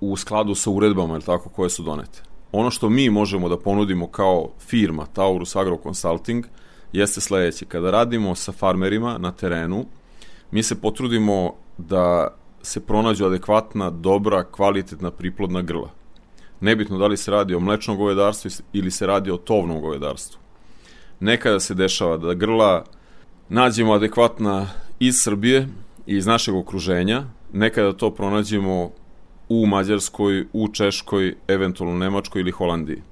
u 0.00 0.16
skladu 0.16 0.54
sa 0.54 0.70
uredbama, 0.70 1.14
ili 1.14 1.22
tako, 1.22 1.48
koje 1.48 1.70
su 1.70 1.82
donete. 1.82 2.27
Ono 2.52 2.70
što 2.70 2.88
mi 2.88 3.10
možemo 3.10 3.48
da 3.48 3.58
ponudimo 3.58 4.06
kao 4.06 4.48
firma 4.58 5.06
Taurus 5.06 5.56
Agro 5.56 5.78
Consulting 5.82 6.44
jeste 6.92 7.20
sledeće. 7.20 7.64
Kada 7.64 7.90
radimo 7.90 8.34
sa 8.34 8.52
farmerima 8.52 9.18
na 9.18 9.32
terenu, 9.32 9.86
mi 10.50 10.62
se 10.62 10.80
potrudimo 10.80 11.54
da 11.78 12.34
se 12.62 12.80
pronađu 12.80 13.26
adekvatna, 13.26 13.90
dobra, 13.90 14.44
kvalitetna 14.44 15.10
priplodna 15.10 15.62
grla. 15.62 15.90
Nebitno 16.60 16.98
da 16.98 17.06
li 17.06 17.16
se 17.16 17.30
radi 17.30 17.54
o 17.54 17.60
mlečnom 17.60 17.96
govedarstvu 17.96 18.50
ili 18.72 18.90
se 18.90 19.06
radi 19.06 19.30
o 19.30 19.36
tovnom 19.36 19.80
govedarstvu. 19.80 20.40
Nekada 21.20 21.60
se 21.60 21.74
dešava 21.74 22.16
da 22.16 22.34
grla 22.34 22.84
nađemo 23.48 23.92
adekvatna 23.92 24.66
iz 24.98 25.14
Srbije 25.24 25.68
i 26.06 26.16
iz 26.16 26.26
našeg 26.26 26.54
okruženja, 26.54 27.24
nekada 27.52 27.92
to 27.92 28.10
pronađemo 28.10 28.90
u 29.48 29.66
Mađarskoj, 29.66 30.46
u 30.52 30.68
Češkoj, 30.68 31.36
eventualno 31.48 31.98
Nemačkoj 31.98 32.40
ili 32.40 32.50
Holandiji. 32.50 33.02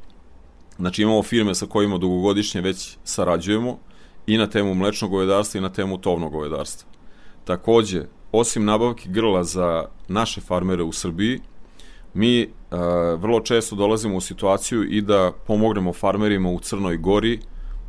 Znači 0.77 1.03
imamo 1.03 1.23
firme 1.23 1.55
sa 1.55 1.67
kojima 1.67 1.99
dugogodišnje 1.99 2.61
već 2.61 2.97
sarađujemo 3.05 3.79
i 4.27 4.39
na 4.39 4.47
temu 4.47 4.75
mlečnog 4.75 5.11
govedarstva 5.11 5.59
i 5.59 5.63
na 5.63 5.73
temu 5.73 5.99
tovnog 5.99 6.33
govedarstva. 6.33 6.91
Takođe, 7.45 8.03
osim 8.33 8.65
nabavki 8.65 9.09
grla 9.09 9.45
za 9.45 9.85
naše 10.09 10.41
farmere 10.41 10.83
u 10.83 10.93
Srbiji, 10.93 11.41
mi 12.15 12.41
e, 12.41 12.49
vrlo 13.17 13.41
često 13.41 13.77
dolazimo 13.77 14.17
u 14.17 14.21
situaciju 14.21 14.85
i 14.85 15.01
da 15.01 15.33
pomognemo 15.47 15.93
farmerima 15.93 16.51
u 16.51 16.61
Crnoj 16.61 16.97
Gori, 16.97 17.41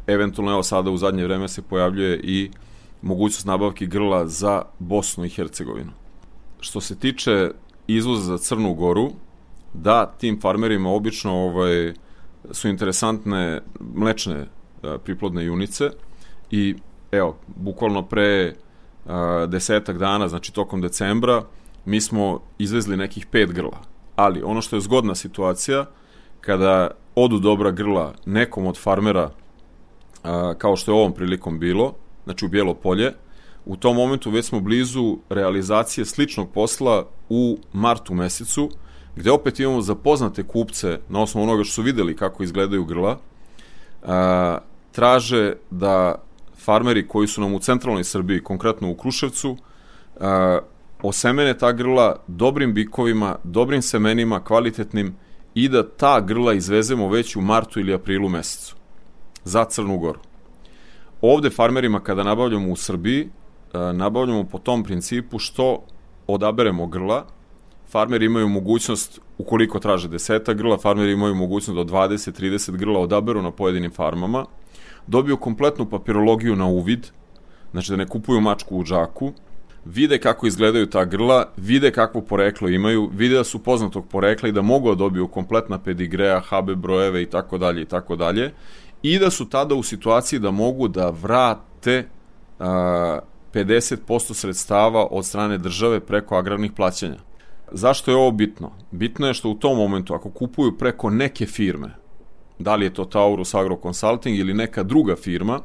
eventualno 0.07 0.51
evo 0.51 0.63
sada 0.63 0.91
u 0.91 0.97
zadnje 0.97 1.23
vreme 1.23 1.47
se 1.47 1.61
pojavljuje 1.61 2.19
i 2.23 2.51
mogućnost 3.01 3.45
nabavki 3.45 3.87
grla 3.87 4.27
za 4.27 4.61
Bosnu 4.79 5.25
i 5.25 5.29
Hercegovinu. 5.29 5.91
Što 6.59 6.81
se 6.81 6.99
tiče 6.99 7.51
izvoza 7.87 8.21
za 8.21 8.37
Crnu 8.37 8.73
Goru, 8.73 9.11
da 9.73 10.05
tim 10.05 10.41
farmerima 10.41 10.89
obično 10.89 11.33
ovaj, 11.33 11.93
su 12.51 12.67
interesantne 12.67 13.61
mlečne 13.79 14.45
a, 14.83 14.97
priplodne 14.97 15.45
junice 15.45 15.89
i 16.51 16.75
evo, 17.11 17.37
bukvalno 17.55 18.01
pre 18.01 18.55
a, 19.05 19.45
desetak 19.49 19.97
dana, 19.97 20.27
znači 20.27 20.53
tokom 20.53 20.81
decembra, 20.81 21.43
mi 21.85 22.01
smo 22.01 22.39
izvezli 22.57 22.97
nekih 22.97 23.25
pet 23.25 23.53
grla. 23.53 23.81
Ali 24.15 24.43
ono 24.43 24.61
što 24.61 24.75
je 24.75 24.81
zgodna 24.81 25.15
situacija, 25.15 25.85
kada 26.41 26.91
odu 27.15 27.39
dobra 27.39 27.71
grla 27.71 28.13
nekom 28.25 28.65
od 28.65 28.77
farmera, 28.77 29.31
a, 30.23 30.53
kao 30.57 30.75
što 30.75 30.91
je 30.91 30.95
ovom 30.95 31.13
prilikom 31.13 31.59
bilo, 31.59 31.93
znači 32.23 32.45
u 32.45 32.49
Bijelo 32.49 32.73
polje, 32.73 33.13
u 33.67 33.75
tom 33.77 33.95
momentu 33.95 34.29
već 34.29 34.45
smo 34.45 34.59
blizu 34.59 35.17
realizacije 35.29 36.05
sličnog 36.05 36.51
posla 36.51 37.05
u 37.29 37.57
martu 37.73 38.13
mesecu, 38.13 38.69
gde 39.15 39.31
opet 39.31 39.59
imamo 39.59 39.81
zapoznate 39.81 40.43
kupce 40.43 40.99
na 41.09 41.21
osnovu 41.21 41.47
onoga 41.47 41.63
što 41.63 41.73
su 41.73 41.81
videli 41.81 42.15
kako 42.15 42.43
izgledaju 42.43 42.85
grla, 42.85 43.17
a, 44.03 44.57
traže 44.91 45.53
da 45.69 46.15
farmeri 46.57 47.07
koji 47.07 47.27
su 47.27 47.41
nam 47.41 47.53
u 47.53 47.59
centralnoj 47.59 48.03
Srbiji, 48.03 48.43
konkretno 48.43 48.91
u 48.91 48.95
Kruševcu, 48.95 49.57
a, 50.19 50.59
osemene 51.01 51.57
ta 51.57 51.71
grla 51.71 52.15
dobrim 52.27 52.73
bikovima, 52.73 53.35
dobrim 53.43 53.81
semenima, 53.81 54.43
kvalitetnim 54.43 55.15
i 55.55 55.69
da 55.69 55.89
ta 55.89 56.21
grla 56.21 56.53
izvezemo 56.53 57.09
već 57.09 57.35
u 57.35 57.41
martu 57.41 57.79
ili 57.79 57.93
aprilu 57.93 58.29
mesecu 58.29 58.75
za 59.43 59.65
Crnu 59.65 59.97
Goru. 59.97 60.19
Ovde 61.21 61.49
farmerima 61.49 61.99
kada 61.99 62.23
nabavljamo 62.23 62.71
u 62.71 62.75
Srbiji, 62.75 63.29
nabavljamo 63.73 64.43
po 64.43 64.59
tom 64.59 64.83
principu 64.83 65.39
što 65.39 65.83
odaberemo 66.27 66.87
grla, 66.87 67.25
farmeri 67.89 68.25
imaju 68.25 68.49
mogućnost, 68.49 69.19
ukoliko 69.37 69.79
traže 69.79 70.07
deseta 70.07 70.53
grla, 70.53 70.77
farmeri 70.77 71.11
imaju 71.11 71.35
mogućnost 71.35 71.75
do 71.75 71.83
20-30 71.83 72.77
grla 72.77 72.99
odaberu 72.99 73.41
na 73.41 73.51
pojedinim 73.51 73.91
farmama, 73.91 74.45
dobiju 75.07 75.37
kompletnu 75.37 75.85
papirologiju 75.85 76.55
na 76.55 76.65
uvid, 76.65 77.07
znači 77.71 77.91
da 77.91 77.97
ne 77.97 78.07
kupuju 78.07 78.41
mačku 78.41 78.77
u 78.77 78.83
džaku, 78.83 79.31
vide 79.85 80.17
kako 80.19 80.47
izgledaju 80.47 80.89
ta 80.89 81.05
grla, 81.05 81.45
vide 81.57 81.91
kakvo 81.91 82.21
poreklo 82.21 82.69
imaju, 82.69 83.09
vide 83.13 83.35
da 83.35 83.43
su 83.43 83.63
poznatog 83.63 84.07
porekla 84.07 84.49
i 84.49 84.51
da 84.51 84.61
mogu 84.61 84.89
da 84.89 84.95
dobiju 84.95 85.27
kompletna 85.27 85.79
pedigreja, 85.79 86.39
HB 86.39 86.71
brojeve 86.75 87.21
i 87.21 87.25
tako 87.25 87.57
dalje 87.57 87.81
i 87.81 87.85
tako 87.85 88.15
dalje. 88.15 88.53
I 89.03 89.19
da 89.19 89.29
su 89.29 89.49
tada 89.49 89.75
u 89.75 89.83
situaciji 89.83 90.39
da 90.39 90.51
mogu 90.51 90.87
da 90.87 91.09
vrate 91.09 92.07
50% 93.57 94.33
sredstava 94.33 95.07
od 95.11 95.25
strane 95.25 95.57
države 95.57 95.99
preko 95.99 96.35
agrarnih 96.35 96.71
plaćanja. 96.71 97.17
Zašto 97.71 98.11
je 98.11 98.17
ovo 98.17 98.31
bitno? 98.31 98.71
Bitno 98.91 99.27
je 99.27 99.33
što 99.33 99.49
u 99.49 99.55
tom 99.55 99.77
momentu, 99.77 100.13
ako 100.13 100.29
kupuju 100.29 100.77
preko 100.77 101.09
neke 101.09 101.45
firme, 101.45 101.89
da 102.59 102.75
li 102.75 102.85
je 102.85 102.93
to 102.93 103.05
Taurus 103.05 103.53
Agro 103.53 103.79
Consulting 103.83 104.37
ili 104.37 104.53
neka 104.53 104.83
druga 104.83 105.15
firma, 105.15 105.59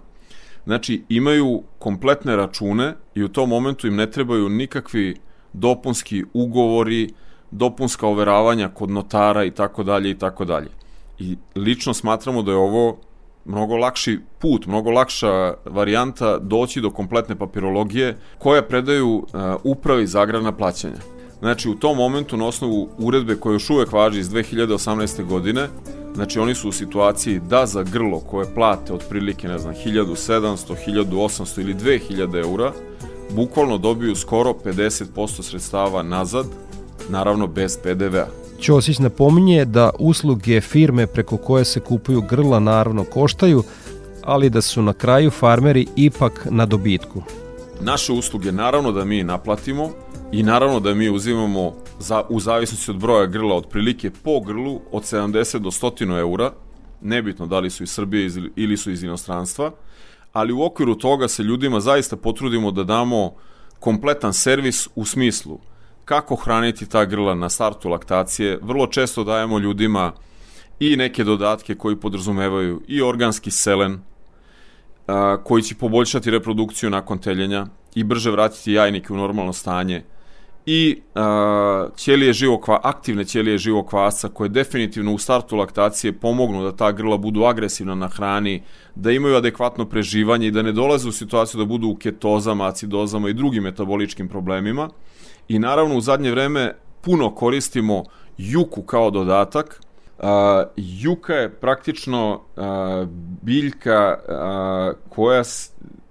znači 0.64 1.04
imaju 1.08 1.62
kompletne 1.78 2.36
račune 2.36 2.94
i 3.14 3.22
u 3.22 3.28
tom 3.28 3.48
momentu 3.48 3.86
im 3.86 3.96
ne 3.96 4.10
trebaju 4.10 4.48
nikakvi 4.48 5.16
dopunski 5.52 6.24
ugovori, 6.32 7.08
dopunska 7.50 8.06
overavanja 8.06 8.68
kod 8.68 8.90
notara 8.90 9.44
i 9.44 9.50
tako 9.50 9.82
dalje 9.82 10.10
i 10.10 10.18
tako 10.18 10.44
dalje. 10.44 10.68
I 11.18 11.36
lično 11.56 11.94
smatramo 11.94 12.42
da 12.42 12.50
je 12.50 12.56
ovo 12.56 12.98
mnogo 13.44 13.76
lakši 13.76 14.18
put, 14.38 14.66
mnogo 14.66 14.90
lakša 14.90 15.54
varijanta 15.64 16.38
doći 16.38 16.80
do 16.80 16.90
kompletne 16.90 17.38
papirologije 17.38 18.16
koja 18.38 18.62
predaju 18.62 19.16
uh, 19.16 19.24
upravi 19.64 20.06
za 20.06 20.20
agrarna 20.20 20.52
plaćanja. 20.52 20.98
Znači, 21.40 21.68
u 21.68 21.74
tom 21.74 21.96
momentu, 21.96 22.36
na 22.36 22.46
osnovu 22.46 22.88
uredbe 22.98 23.34
koja 23.34 23.52
još 23.52 23.70
uvek 23.70 23.92
važi 23.92 24.20
iz 24.20 24.28
2018. 24.28 25.24
godine, 25.26 25.68
znači 26.14 26.38
oni 26.38 26.54
su 26.54 26.68
u 26.68 26.72
situaciji 26.72 27.40
da 27.40 27.66
za 27.66 27.82
grlo 27.82 28.20
koje 28.20 28.54
plate 28.54 28.92
otprilike, 28.92 29.48
ne 29.48 29.58
znam, 29.58 29.74
1700, 29.74 30.74
1800 30.86 31.60
ili 31.60 31.74
2000 31.74 32.40
eura, 32.40 32.72
bukvalno 33.30 33.78
dobiju 33.78 34.14
skoro 34.14 34.52
50% 34.64 35.42
sredstava 35.42 36.02
nazad, 36.02 36.46
naravno 37.08 37.46
bez 37.46 37.78
PDV-a. 37.82 38.41
Ćosić 38.62 38.98
napominje 38.98 39.64
da 39.64 39.90
usluge 39.98 40.60
firme 40.60 41.06
preko 41.06 41.36
koje 41.36 41.64
se 41.64 41.80
kupuju 41.80 42.22
grla 42.30 42.60
naravno 42.60 43.04
koštaju, 43.04 43.62
ali 44.22 44.50
da 44.50 44.60
su 44.60 44.82
na 44.82 44.92
kraju 44.92 45.30
farmeri 45.30 45.86
ipak 45.96 46.46
na 46.50 46.66
dobitku. 46.66 47.22
Naše 47.80 48.12
usluge 48.12 48.52
naravno 48.52 48.92
da 48.92 49.04
mi 49.04 49.22
naplatimo 49.22 49.90
i 50.32 50.42
naravno 50.42 50.80
da 50.80 50.94
mi 50.94 51.10
uzimamo 51.10 51.74
za, 51.98 52.22
u 52.28 52.40
zavisnosti 52.40 52.90
od 52.90 52.96
broja 52.96 53.26
grla 53.26 53.56
otprilike 53.56 54.10
po 54.10 54.40
grlu 54.40 54.80
od 54.92 55.02
70 55.02 55.58
do 55.58 55.70
100 55.70 56.18
eura, 56.18 56.52
nebitno 57.00 57.46
da 57.46 57.60
li 57.60 57.70
su 57.70 57.82
iz 57.82 57.90
Srbije 57.90 58.30
ili 58.56 58.76
su 58.76 58.90
iz 58.90 59.02
inostranstva, 59.02 59.70
ali 60.32 60.52
u 60.52 60.62
okviru 60.62 60.94
toga 60.94 61.28
se 61.28 61.42
ljudima 61.42 61.80
zaista 61.80 62.16
potrudimo 62.16 62.70
da 62.70 62.84
damo 62.84 63.34
kompletan 63.80 64.32
servis 64.32 64.88
u 64.94 65.04
smislu– 65.04 65.58
kako 66.04 66.36
hraniti 66.36 66.88
ta 66.88 67.04
grla 67.04 67.34
na 67.34 67.48
startu 67.48 67.88
laktacije. 67.88 68.58
Vrlo 68.62 68.86
često 68.86 69.24
dajemo 69.24 69.58
ljudima 69.58 70.12
i 70.80 70.96
neke 70.96 71.24
dodatke 71.24 71.74
koji 71.74 71.96
podrazumevaju 71.96 72.82
i 72.88 73.02
organski 73.02 73.50
selen, 73.50 74.00
a, 75.06 75.36
koji 75.44 75.62
će 75.62 75.74
poboljšati 75.74 76.30
reprodukciju 76.30 76.90
nakon 76.90 77.18
teljenja 77.18 77.66
i 77.94 78.04
brže 78.04 78.30
vratiti 78.30 78.72
jajnike 78.72 79.12
u 79.12 79.16
normalno 79.16 79.52
stanje 79.52 80.02
i 80.66 81.00
a, 81.14 81.88
ćelije 81.96 82.32
živokva, 82.32 82.80
aktivne 82.82 83.24
ćelije 83.24 83.58
živokvasca 83.58 84.28
koje 84.28 84.48
definitivno 84.48 85.14
u 85.14 85.18
startu 85.18 85.56
laktacije 85.56 86.12
pomognu 86.12 86.62
da 86.62 86.76
ta 86.76 86.92
grla 86.92 87.16
budu 87.16 87.44
agresivna 87.44 87.94
na 87.94 88.08
hrani, 88.08 88.62
da 88.94 89.10
imaju 89.10 89.36
adekvatno 89.36 89.84
preživanje 89.88 90.46
i 90.46 90.50
da 90.50 90.62
ne 90.62 90.72
dolaze 90.72 91.08
u 91.08 91.12
situaciju 91.12 91.58
da 91.58 91.64
budu 91.64 91.88
u 91.88 91.96
ketozama, 91.96 92.66
acidozama 92.66 93.28
i 93.28 93.34
drugim 93.34 93.62
metaboličkim 93.62 94.28
problemima 94.28 94.88
i 95.48 95.58
naravno 95.58 95.96
u 95.96 96.00
zadnje 96.00 96.30
vreme 96.30 96.74
puno 97.00 97.34
koristimo 97.34 98.04
juku 98.38 98.82
kao 98.82 99.10
dodatak. 99.10 99.80
Uh, 100.18 100.26
juka 100.76 101.34
je 101.34 101.50
praktično 101.50 102.40
uh, 102.56 102.64
biljka 103.42 104.18
uh, 104.28 104.98
koja 105.08 105.42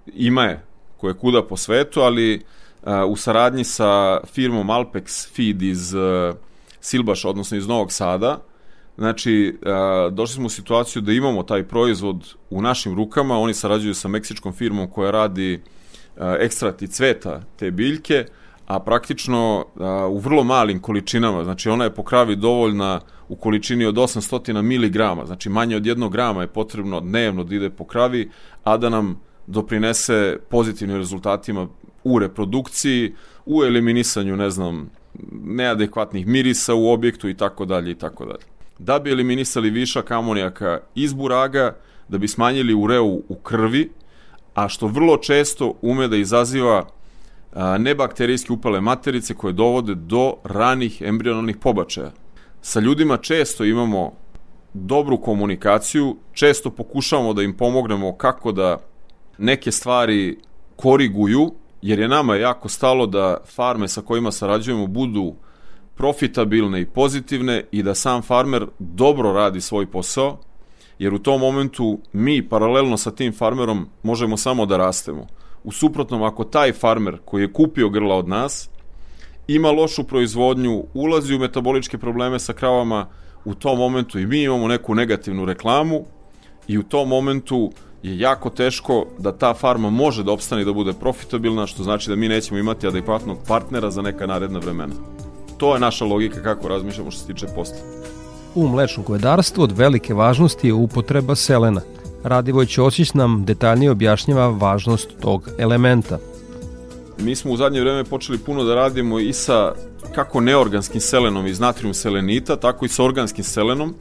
ima 0.06 0.44
je 0.44 0.64
koja 0.96 1.10
je 1.10 1.18
kuda 1.18 1.42
po 1.42 1.56
svetu, 1.56 2.00
ali 2.00 2.42
uh, 2.82 2.92
u 3.08 3.16
saradnji 3.16 3.64
sa 3.64 4.20
firmom 4.26 4.66
Alpex 4.66 5.34
Feed 5.34 5.62
iz 5.62 5.94
uh, 5.94 6.34
Silbaša, 6.80 7.28
odnosno 7.28 7.56
iz 7.56 7.66
Novog 7.66 7.92
Sada, 7.92 8.38
Znači, 8.98 9.58
uh, 9.62 10.12
došli 10.14 10.34
smo 10.34 10.46
u 10.46 10.50
situaciju 10.50 11.02
da 11.02 11.12
imamo 11.12 11.42
taj 11.42 11.64
proizvod 11.64 12.34
u 12.50 12.62
našim 12.62 12.94
rukama, 12.94 13.38
oni 13.38 13.54
sarađuju 13.54 13.94
sa 13.94 14.08
meksičkom 14.08 14.52
firmom 14.52 14.90
koja 14.90 15.10
radi 15.10 15.54
uh, 16.16 16.22
ekstrakt 16.38 16.82
i 16.82 16.88
cveta 16.88 17.42
te 17.56 17.70
biljke, 17.70 18.26
a 18.72 18.80
praktično 18.80 19.64
a, 19.80 20.06
u 20.06 20.18
vrlo 20.18 20.44
malim 20.44 20.80
količinama, 20.80 21.44
znači 21.44 21.68
ona 21.68 21.84
je 21.84 21.94
po 21.94 22.02
kravi 22.02 22.36
dovoljna 22.36 23.00
u 23.28 23.36
količini 23.36 23.84
od 23.84 23.94
800 23.94 24.62
mg, 24.62 25.26
znači 25.26 25.48
manje 25.48 25.76
od 25.76 25.86
jednog 25.86 26.12
grama 26.12 26.40
je 26.40 26.46
potrebno 26.46 27.00
dnevno 27.00 27.44
da 27.44 27.54
ide 27.54 27.70
po 27.70 27.84
kravi, 27.84 28.30
a 28.64 28.76
da 28.76 28.88
nam 28.88 29.20
doprinese 29.46 30.38
pozitivnim 30.50 30.96
rezultatima 30.96 31.68
u 32.04 32.18
reprodukciji, 32.18 33.14
u 33.46 33.64
eliminisanju, 33.64 34.36
ne 34.36 34.50
znam, 34.50 34.90
neadekvatnih 35.32 36.26
mirisa 36.26 36.74
u 36.74 36.88
objektu 36.88 37.28
i 37.28 37.36
tako 37.36 37.64
dalje 37.64 37.90
i 37.90 37.94
tako 37.94 38.24
dalje. 38.24 38.44
Da 38.78 38.98
bi 38.98 39.10
eliminisali 39.10 39.70
višak 39.70 40.10
amonijaka 40.10 40.80
iz 40.94 41.12
buraga, 41.12 41.76
da 42.08 42.18
bi 42.18 42.28
smanjili 42.28 42.74
ureu 42.74 43.22
u 43.28 43.34
krvi, 43.42 43.90
a 44.54 44.68
što 44.68 44.86
vrlo 44.86 45.16
često 45.16 45.74
ume 45.82 46.08
da 46.08 46.16
izaziva 46.16 46.86
nebakterijske 47.78 48.52
upale 48.52 48.80
materice 48.80 49.34
koje 49.34 49.52
dovode 49.52 49.94
do 49.94 50.34
ranih 50.44 51.02
embrionalnih 51.02 51.56
pobačaja. 51.56 52.10
Sa 52.62 52.80
ljudima 52.80 53.16
često 53.16 53.64
imamo 53.64 54.12
dobru 54.74 55.20
komunikaciju, 55.20 56.16
često 56.32 56.70
pokušavamo 56.70 57.32
da 57.32 57.42
im 57.42 57.56
pomognemo 57.56 58.16
kako 58.16 58.52
da 58.52 58.78
neke 59.38 59.72
stvari 59.72 60.38
koriguju, 60.76 61.52
jer 61.82 61.98
je 61.98 62.08
nama 62.08 62.36
jako 62.36 62.68
stalo 62.68 63.06
da 63.06 63.36
farme 63.46 63.88
sa 63.88 64.00
kojima 64.00 64.32
sarađujemo 64.32 64.86
budu 64.86 65.34
profitabilne 65.94 66.80
i 66.80 66.86
pozitivne 66.86 67.64
i 67.72 67.82
da 67.82 67.94
sam 67.94 68.22
farmer 68.22 68.66
dobro 68.78 69.32
radi 69.32 69.60
svoj 69.60 69.86
posao, 69.86 70.38
jer 70.98 71.14
u 71.14 71.18
tom 71.18 71.40
momentu 71.40 72.00
mi 72.12 72.48
paralelno 72.48 72.96
sa 72.96 73.10
tim 73.10 73.32
farmerom 73.32 73.88
možemo 74.02 74.36
samo 74.36 74.66
da 74.66 74.76
rastemo. 74.76 75.26
U 75.64 75.72
suprotnom, 75.72 76.22
ako 76.22 76.44
taj 76.44 76.72
farmer 76.72 77.18
koji 77.24 77.42
je 77.42 77.52
kupio 77.52 77.88
grla 77.88 78.16
od 78.16 78.28
nas 78.28 78.68
ima 79.48 79.70
lošu 79.70 80.04
proizvodnju, 80.04 80.84
ulazi 80.94 81.34
u 81.34 81.38
metaboličke 81.38 81.98
probleme 81.98 82.38
sa 82.38 82.52
kravama, 82.52 83.06
u 83.44 83.54
tom 83.54 83.78
momentu 83.78 84.18
i 84.18 84.26
mi 84.26 84.42
imamo 84.42 84.68
neku 84.68 84.94
negativnu 84.94 85.44
reklamu 85.44 86.04
i 86.68 86.78
u 86.78 86.82
tom 86.82 87.08
momentu 87.08 87.72
je 88.02 88.18
jako 88.18 88.50
teško 88.50 89.06
da 89.18 89.32
ta 89.32 89.54
farma 89.54 89.90
može 89.90 90.24
da 90.24 90.32
opstane 90.32 90.62
i 90.62 90.64
da 90.64 90.72
bude 90.72 90.92
profitabilna, 90.92 91.66
što 91.66 91.82
znači 91.82 92.10
da 92.10 92.16
mi 92.16 92.28
nećemo 92.28 92.60
imati 92.60 92.86
adekvatnog 92.86 93.38
partnera 93.48 93.90
za 93.90 94.02
neka 94.02 94.26
naredna 94.26 94.58
vremena. 94.58 94.94
To 95.56 95.74
je 95.74 95.80
naša 95.80 96.04
logika 96.04 96.42
kako 96.42 96.68
razmišljamo 96.68 97.10
što 97.10 97.20
se 97.20 97.26
tiče 97.26 97.46
posla. 97.54 97.76
U 98.54 98.68
mlečnom 98.68 99.06
govedarstvu 99.06 99.62
od 99.62 99.72
velike 99.72 100.14
važnosti 100.14 100.66
je 100.66 100.72
upotreba 100.72 101.34
selena– 101.34 101.80
Radivoj 102.24 102.66
Ćosić 102.66 103.14
nam 103.14 103.44
detaljnije 103.44 103.90
objašnjava 103.90 104.48
važnost 104.48 105.08
tog 105.20 105.48
elementa. 105.58 106.18
Mi 107.18 107.36
smo 107.36 107.52
u 107.52 107.56
zadnje 107.56 107.80
vreme 107.80 108.04
počeli 108.04 108.38
puno 108.38 108.64
da 108.64 108.74
radimo 108.74 109.18
i 109.18 109.32
sa 109.32 109.72
kako 110.14 110.40
neorganskim 110.40 111.00
selenom 111.00 111.46
iz 111.46 111.60
natrium 111.60 111.94
selenita, 111.94 112.56
tako 112.56 112.84
i 112.84 112.88
sa 112.88 113.04
organskim 113.04 113.44
selenom, 113.44 113.94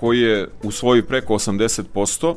koji 0.00 0.20
je 0.20 0.48
u 0.62 0.70
svoji 0.70 1.02
preko 1.02 1.34
80%, 1.34 2.34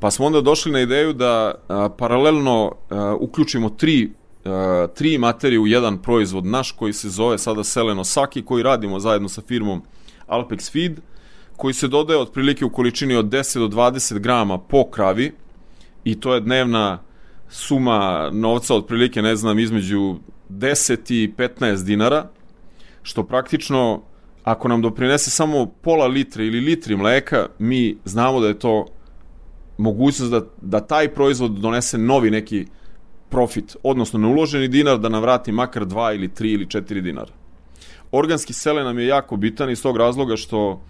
pa 0.00 0.10
smo 0.10 0.26
onda 0.26 0.40
došli 0.40 0.72
na 0.72 0.80
ideju 0.80 1.12
da 1.12 1.54
a, 1.68 1.88
paralelno 1.98 2.72
a, 2.90 3.16
uključimo 3.20 3.70
tri 3.70 4.10
a, 4.44 4.86
tri 4.94 5.18
materije 5.18 5.58
u 5.58 5.66
jedan 5.66 6.02
proizvod 6.02 6.46
naš 6.46 6.72
koji 6.72 6.92
se 6.92 7.08
zove 7.08 7.38
sada 7.38 7.64
Seleno 7.64 8.04
Saki 8.04 8.42
koji 8.42 8.62
radimo 8.62 9.00
zajedno 9.00 9.28
sa 9.28 9.42
firmom 9.48 9.82
Alpex 10.26 10.72
Feed 10.72 11.00
koji 11.58 11.74
se 11.74 11.88
dodaje 11.88 12.20
otprilike 12.20 12.64
u 12.64 12.70
količini 12.70 13.16
od 13.16 13.26
10 13.26 13.58
do 13.58 13.68
20 13.68 14.18
grama 14.18 14.58
po 14.58 14.84
kravi 14.90 15.32
i 16.04 16.20
to 16.20 16.34
je 16.34 16.40
dnevna 16.40 17.02
suma 17.48 18.30
novca 18.32 18.74
otprilike, 18.74 19.22
ne 19.22 19.36
znam, 19.36 19.58
između 19.58 20.16
10 20.50 21.12
i 21.14 21.32
15 21.36 21.84
dinara, 21.84 22.28
što 23.02 23.24
praktično, 23.24 24.02
ako 24.44 24.68
nam 24.68 24.82
doprinese 24.82 25.30
samo 25.30 25.66
pola 25.66 26.06
litre 26.06 26.46
ili 26.46 26.60
litri 26.60 26.96
mleka, 26.96 27.46
mi 27.58 27.96
znamo 28.04 28.40
da 28.40 28.48
je 28.48 28.58
to 28.58 28.86
mogućnost 29.78 30.32
da, 30.32 30.42
da 30.62 30.80
taj 30.80 31.08
proizvod 31.08 31.50
donese 31.50 31.98
novi 31.98 32.30
neki 32.30 32.66
profit, 33.28 33.76
odnosno 33.82 34.18
neuloženi 34.18 34.68
dinar 34.68 34.98
da 34.98 35.08
nam 35.08 35.22
vrati 35.22 35.52
makar 35.52 35.86
2 35.86 36.14
ili 36.14 36.28
3 36.28 36.54
ili 36.54 36.66
4 36.66 37.00
dinara. 37.00 37.32
Organski 38.12 38.52
sele 38.52 38.84
nam 38.84 38.98
je 38.98 39.06
jako 39.06 39.36
bitan 39.36 39.70
iz 39.70 39.82
tog 39.82 39.96
razloga 39.96 40.36
što 40.36 40.80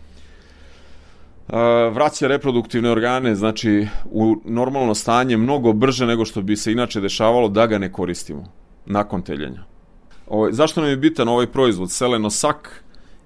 vraća 1.93 2.27
reproduktivne 2.27 2.91
organe, 2.91 3.35
znači 3.35 3.87
u 4.11 4.37
normalno 4.45 4.95
stanje 4.95 5.37
mnogo 5.37 5.73
brže 5.73 6.07
nego 6.07 6.25
što 6.25 6.43
bi 6.43 6.57
se 6.57 6.73
inače 6.73 7.01
dešavalo 7.01 7.49
da 7.49 7.67
ga 7.67 7.79
ne 7.79 7.93
koristimo 7.93 8.45
nakon 8.87 9.23
teljenja. 9.23 9.65
Ovo, 10.27 10.41
ovaj, 10.41 10.53
zašto 10.53 10.81
nam 10.81 10.91
je 10.91 10.97
bitan 10.97 11.29
ovaj 11.29 11.47
proizvod 11.47 11.91
selenosak 11.91 12.85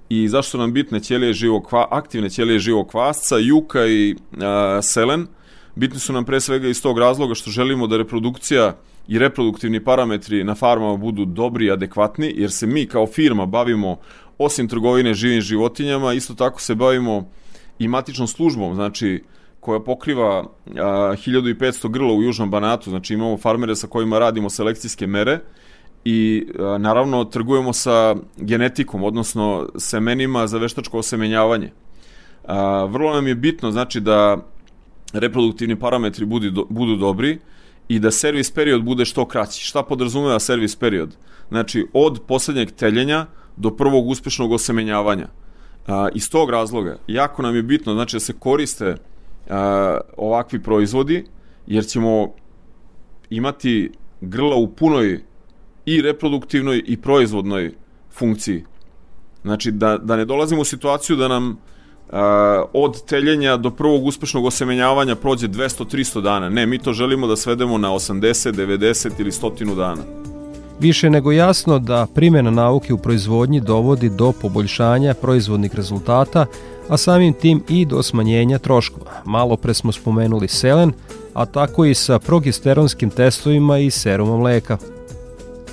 i 0.08 0.28
zašto 0.28 0.58
nam 0.58 0.72
bitne 0.72 1.00
ćelije 1.00 1.32
živog 1.32 1.68
aktivne 1.90 2.30
ćelije 2.30 2.58
živog 2.58 2.90
kvasca, 2.90 3.38
juka 3.38 3.86
i 3.86 4.16
a, 4.40 4.80
selen? 4.82 5.26
Bitni 5.74 5.98
su 5.98 6.12
nam 6.12 6.24
pre 6.24 6.40
svega 6.40 6.68
iz 6.68 6.82
tog 6.82 6.98
razloga 6.98 7.34
što 7.34 7.50
želimo 7.50 7.86
da 7.86 7.96
reprodukcija 7.96 8.76
i 9.08 9.18
reproduktivni 9.18 9.84
parametri 9.84 10.44
na 10.44 10.54
farmama 10.54 10.96
budu 10.96 11.24
dobri 11.24 11.66
i 11.66 11.70
adekvatni, 11.70 12.34
jer 12.36 12.50
se 12.50 12.66
mi 12.66 12.86
kao 12.86 13.06
firma 13.06 13.46
bavimo 13.46 13.96
osim 14.38 14.68
trgovine 14.68 15.14
živim 15.14 15.40
životinjama, 15.40 16.12
isto 16.12 16.34
tako 16.34 16.60
se 16.60 16.74
bavimo 16.74 17.28
i 17.82 17.88
matičnom 17.88 18.28
službom, 18.28 18.74
znači 18.74 19.22
koja 19.60 19.80
pokriva 19.80 20.38
a, 20.38 20.46
1500 20.66 21.90
grla 21.90 22.12
u 22.12 22.22
Južnom 22.22 22.50
Banatu, 22.50 22.90
znači 22.90 23.14
imamo 23.14 23.36
farmere 23.36 23.76
sa 23.76 23.86
kojima 23.86 24.18
radimo 24.18 24.50
selekcijske 24.50 25.06
mere 25.06 25.38
i 26.04 26.46
a, 26.58 26.78
naravno 26.78 27.24
trgujemo 27.24 27.72
sa 27.72 28.16
genetikom, 28.36 29.04
odnosno 29.04 29.68
semenima 29.78 30.46
za 30.46 30.58
veštačko 30.58 30.98
osemenjavanje. 30.98 31.70
A, 32.44 32.84
vrlo 32.84 33.14
nam 33.14 33.26
je 33.26 33.34
bitno 33.34 33.70
znači 33.70 34.00
da 34.00 34.36
reproduktivni 35.12 35.78
parametri 35.78 36.24
budu, 36.26 36.50
do, 36.50 36.66
budu 36.70 36.96
dobri 36.96 37.38
i 37.88 37.98
da 37.98 38.10
servis 38.10 38.50
period 38.50 38.82
bude 38.82 39.04
što 39.04 39.24
kraći. 39.28 39.64
Šta 39.64 39.82
podrazumeva 39.82 40.40
servis 40.40 40.76
period? 40.76 41.16
Znači, 41.48 41.86
od 41.92 42.20
poslednjeg 42.26 42.70
teljenja 42.70 43.26
do 43.56 43.70
prvog 43.70 44.08
uspešnog 44.08 44.52
osemenjavanja. 44.52 45.28
A, 45.86 46.08
iz 46.14 46.30
tog 46.30 46.50
razloga, 46.50 46.96
jako 47.06 47.42
nam 47.42 47.56
je 47.56 47.62
bitno 47.62 47.92
znači, 47.94 48.16
da 48.16 48.20
se 48.20 48.32
koriste 48.38 48.96
a, 49.50 49.98
ovakvi 50.16 50.62
proizvodi, 50.62 51.24
jer 51.66 51.84
ćemo 51.84 52.32
imati 53.30 53.90
grla 54.20 54.56
u 54.56 54.68
punoj 54.68 55.20
i 55.86 56.02
reproduktivnoj 56.02 56.82
i 56.86 56.96
proizvodnoj 56.96 57.72
funkciji. 58.10 58.64
Znači, 59.42 59.70
da, 59.70 59.98
da 59.98 60.16
ne 60.16 60.24
dolazimo 60.24 60.60
u 60.60 60.64
situaciju 60.64 61.16
da 61.16 61.28
nam 61.28 61.58
a, 62.10 62.64
od 62.72 63.04
teljenja 63.04 63.56
do 63.56 63.70
prvog 63.70 64.06
uspešnog 64.06 64.44
osemenjavanja 64.44 65.16
prođe 65.16 65.48
200-300 65.48 66.20
dana. 66.20 66.48
Ne, 66.48 66.66
mi 66.66 66.78
to 66.78 66.92
želimo 66.92 67.26
da 67.26 67.36
svedemo 67.36 67.78
na 67.78 67.88
80, 67.90 68.52
90 68.52 69.10
ili 69.18 69.30
100 69.30 69.76
dana. 69.76 70.02
Više 70.82 71.10
nego 71.10 71.32
jasno 71.32 71.78
da 71.78 72.06
primjena 72.14 72.50
nauke 72.50 72.92
u 72.92 72.98
proizvodnji 72.98 73.60
dovodi 73.60 74.08
do 74.08 74.32
poboljšanja 74.32 75.14
proizvodnih 75.14 75.74
rezultata, 75.74 76.46
a 76.88 76.96
samim 76.96 77.32
tim 77.32 77.62
i 77.68 77.86
do 77.86 78.02
smanjenja 78.02 78.58
troškova. 78.58 79.10
Malo 79.24 79.56
pre 79.56 79.74
smo 79.74 79.92
spomenuli 79.92 80.48
selen, 80.48 80.92
a 81.34 81.46
tako 81.46 81.84
i 81.84 81.94
sa 81.94 82.18
progesteronskim 82.18 83.10
testovima 83.10 83.78
i 83.78 83.90
serumom 83.90 84.40
mleka. 84.40 84.78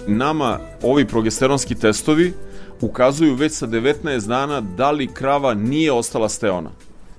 Nama 0.07 0.59
ovi 0.83 1.05
progesteronski 1.05 1.75
testovi 1.75 2.33
ukazuju 2.81 3.35
već 3.35 3.51
sa 3.51 3.67
19 3.67 4.27
dana 4.27 4.61
da 4.61 4.91
li 4.91 5.07
krava 5.07 5.53
nije 5.53 5.91
ostala 5.91 6.29
steona. 6.29 6.69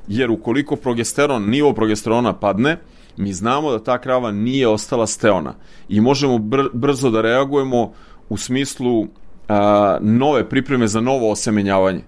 Jer 0.08 0.30
ukoliko 0.30 0.76
progesteron, 0.76 1.50
nivo 1.50 1.72
progesterona 1.72 2.32
padne, 2.32 2.76
mi 3.20 3.32
znamo 3.32 3.70
da 3.70 3.84
ta 3.84 3.98
krava 3.98 4.30
nije 4.30 4.68
ostala 4.68 5.06
steona 5.06 5.54
i 5.88 6.00
možemo 6.00 6.38
br 6.38 6.62
brzo 6.72 7.10
da 7.10 7.20
reagujemo 7.20 7.92
u 8.28 8.36
smislu 8.36 9.06
a, 9.48 9.98
nove 10.00 10.48
pripreme 10.48 10.88
za 10.88 11.00
novo 11.00 11.30
osemenjavanje. 11.30 12.02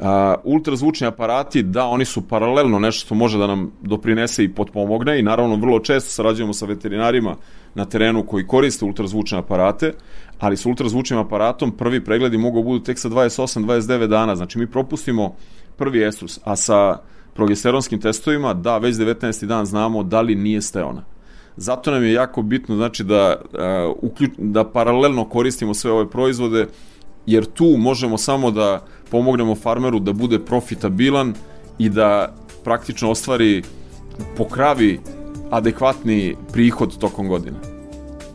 A, 0.00 0.34
ultrazvučni 0.44 1.06
aparati, 1.06 1.62
da, 1.62 1.86
oni 1.86 2.04
su 2.04 2.28
paralelno 2.28 2.78
nešto 2.78 3.06
što 3.06 3.14
može 3.14 3.38
da 3.38 3.46
nam 3.46 3.72
doprinese 3.80 4.44
i 4.44 4.54
potpomogne 4.54 5.18
i 5.18 5.22
naravno 5.22 5.56
vrlo 5.56 5.80
često 5.80 6.10
sarađujemo 6.10 6.52
sa 6.52 6.66
veterinarima 6.66 7.36
na 7.74 7.84
terenu 7.84 8.26
koji 8.26 8.46
koriste 8.46 8.84
ultrazvučne 8.84 9.38
aparate, 9.38 9.92
ali 10.38 10.56
sa 10.56 10.68
ultrazvučnim 10.68 11.18
aparatom 11.18 11.70
prvi 11.70 12.04
pregledi 12.04 12.38
mogu 12.38 12.62
budu 12.62 12.84
tek 12.84 12.98
sa 12.98 13.08
28-29 13.08 14.06
dana, 14.06 14.36
znači 14.36 14.58
mi 14.58 14.70
propustimo 14.70 15.34
prvi 15.76 16.04
estrus, 16.06 16.40
a 16.44 16.56
sa 16.56 16.98
progesteronskim 17.34 18.00
testovima, 18.00 18.54
da, 18.54 18.78
već 18.78 18.96
19. 18.96 19.46
dan 19.46 19.66
znamo 19.66 20.02
da 20.02 20.20
li 20.20 20.34
nije 20.34 20.62
steona. 20.62 21.04
Zato 21.56 21.90
nam 21.90 22.04
je 22.04 22.12
jako 22.12 22.42
bitno 22.42 22.76
znači 22.76 23.04
da, 23.04 23.36
uključ, 24.02 24.30
da 24.38 24.64
paralelno 24.64 25.24
koristimo 25.24 25.74
sve 25.74 25.92
ove 25.92 26.10
proizvode, 26.10 26.66
jer 27.26 27.44
tu 27.44 27.74
možemo 27.78 28.18
samo 28.18 28.50
da 28.50 28.84
pomognemo 29.10 29.54
farmeru 29.54 29.98
da 29.98 30.12
bude 30.12 30.38
profitabilan 30.38 31.34
i 31.78 31.88
da 31.88 32.34
praktično 32.64 33.10
ostvari 33.10 33.62
po 34.36 34.44
kravi 34.44 35.00
adekvatni 35.50 36.36
prihod 36.52 36.98
tokom 36.98 37.28
godine. 37.28 37.71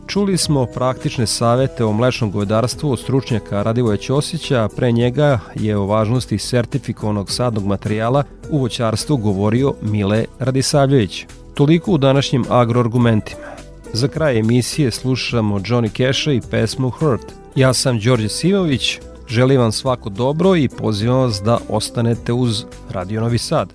Čuli 0.08 0.36
smo 0.36 0.66
praktične 0.66 1.26
savete 1.26 1.84
o 1.84 1.92
mlečnom 1.92 2.30
govedarstvu 2.30 2.92
od 2.92 3.00
stručnjaka 3.00 3.62
Radivoja 3.62 3.96
Ćosića, 3.96 4.64
a 4.64 4.68
pre 4.68 4.92
njega 4.92 5.38
je 5.54 5.76
o 5.76 5.86
važnosti 5.86 6.38
sertifikovanog 6.38 7.30
sadnog 7.30 7.66
materijala 7.66 8.24
u 8.50 8.58
voćarstvu 8.58 9.16
govorio 9.16 9.74
Mile 9.82 10.24
Radisavljević. 10.38 11.26
Toliko 11.54 11.92
u 11.92 11.98
današnjim 11.98 12.44
agroargumentima. 12.48 13.46
Za 13.92 14.08
kraj 14.08 14.38
emisije 14.38 14.90
slušamo 14.90 15.58
Johnny 15.58 15.96
Cash 15.96 16.28
i 16.28 16.50
pesmu 16.50 16.90
Hurt. 16.90 17.32
Ja 17.56 17.72
sam 17.72 18.00
Đorđe 18.00 18.28
Simović, 18.28 18.98
želim 19.28 19.60
vam 19.60 19.72
svako 19.72 20.10
dobro 20.10 20.56
i 20.56 20.68
pozivam 20.68 21.20
vas 21.20 21.42
da 21.42 21.58
ostanete 21.68 22.32
uz 22.32 22.64
Radio 22.90 23.20
Novi 23.20 23.38
Sad. 23.38 23.74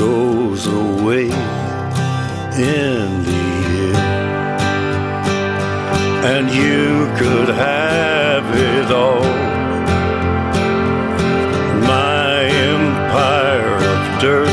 goes 0.00 0.66
away 0.66 1.24
in 1.24 3.06
the 3.28 3.42
end. 3.84 3.96
And 6.24 6.44
you 6.48 7.06
could 7.18 7.50
have 7.54 8.46
it 8.72 8.90
all. 8.90 9.28
My 11.94 12.44
empire 12.72 13.76
of 13.92 14.20
dirt. 14.22 14.48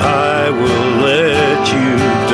I 0.00 0.50
will 0.60 0.90
let 1.02 1.72
you 1.74 1.96
down. 2.30 2.33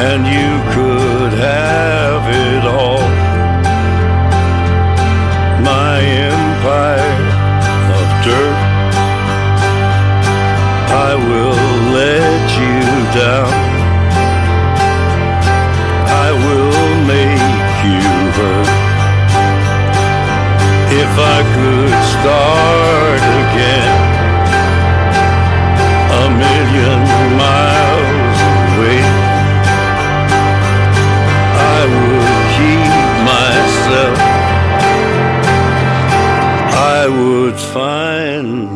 And 0.00 0.24
you 0.24 0.50
could 0.74 1.32
have 1.32 2.22
it 2.30 2.64
all. 2.64 3.02
My 5.72 5.98
empire 6.30 7.26
of 7.98 8.06
dirt. 8.24 8.60
I 11.08 11.12
will 11.28 11.64
let 11.98 12.44
you 12.62 12.78
down. 13.18 13.52
I 16.26 16.28
will 16.44 16.90
make 17.14 17.76
you 17.90 18.06
hurt. 18.38 18.70
If 21.02 21.12
I 21.36 21.38
could 21.56 21.94
start 22.14 23.22
again, 23.42 23.98
a 26.22 26.26
million 26.44 27.07
would 37.50 37.60
find 37.72 38.68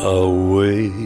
a 0.00 0.28
way. 0.30 1.05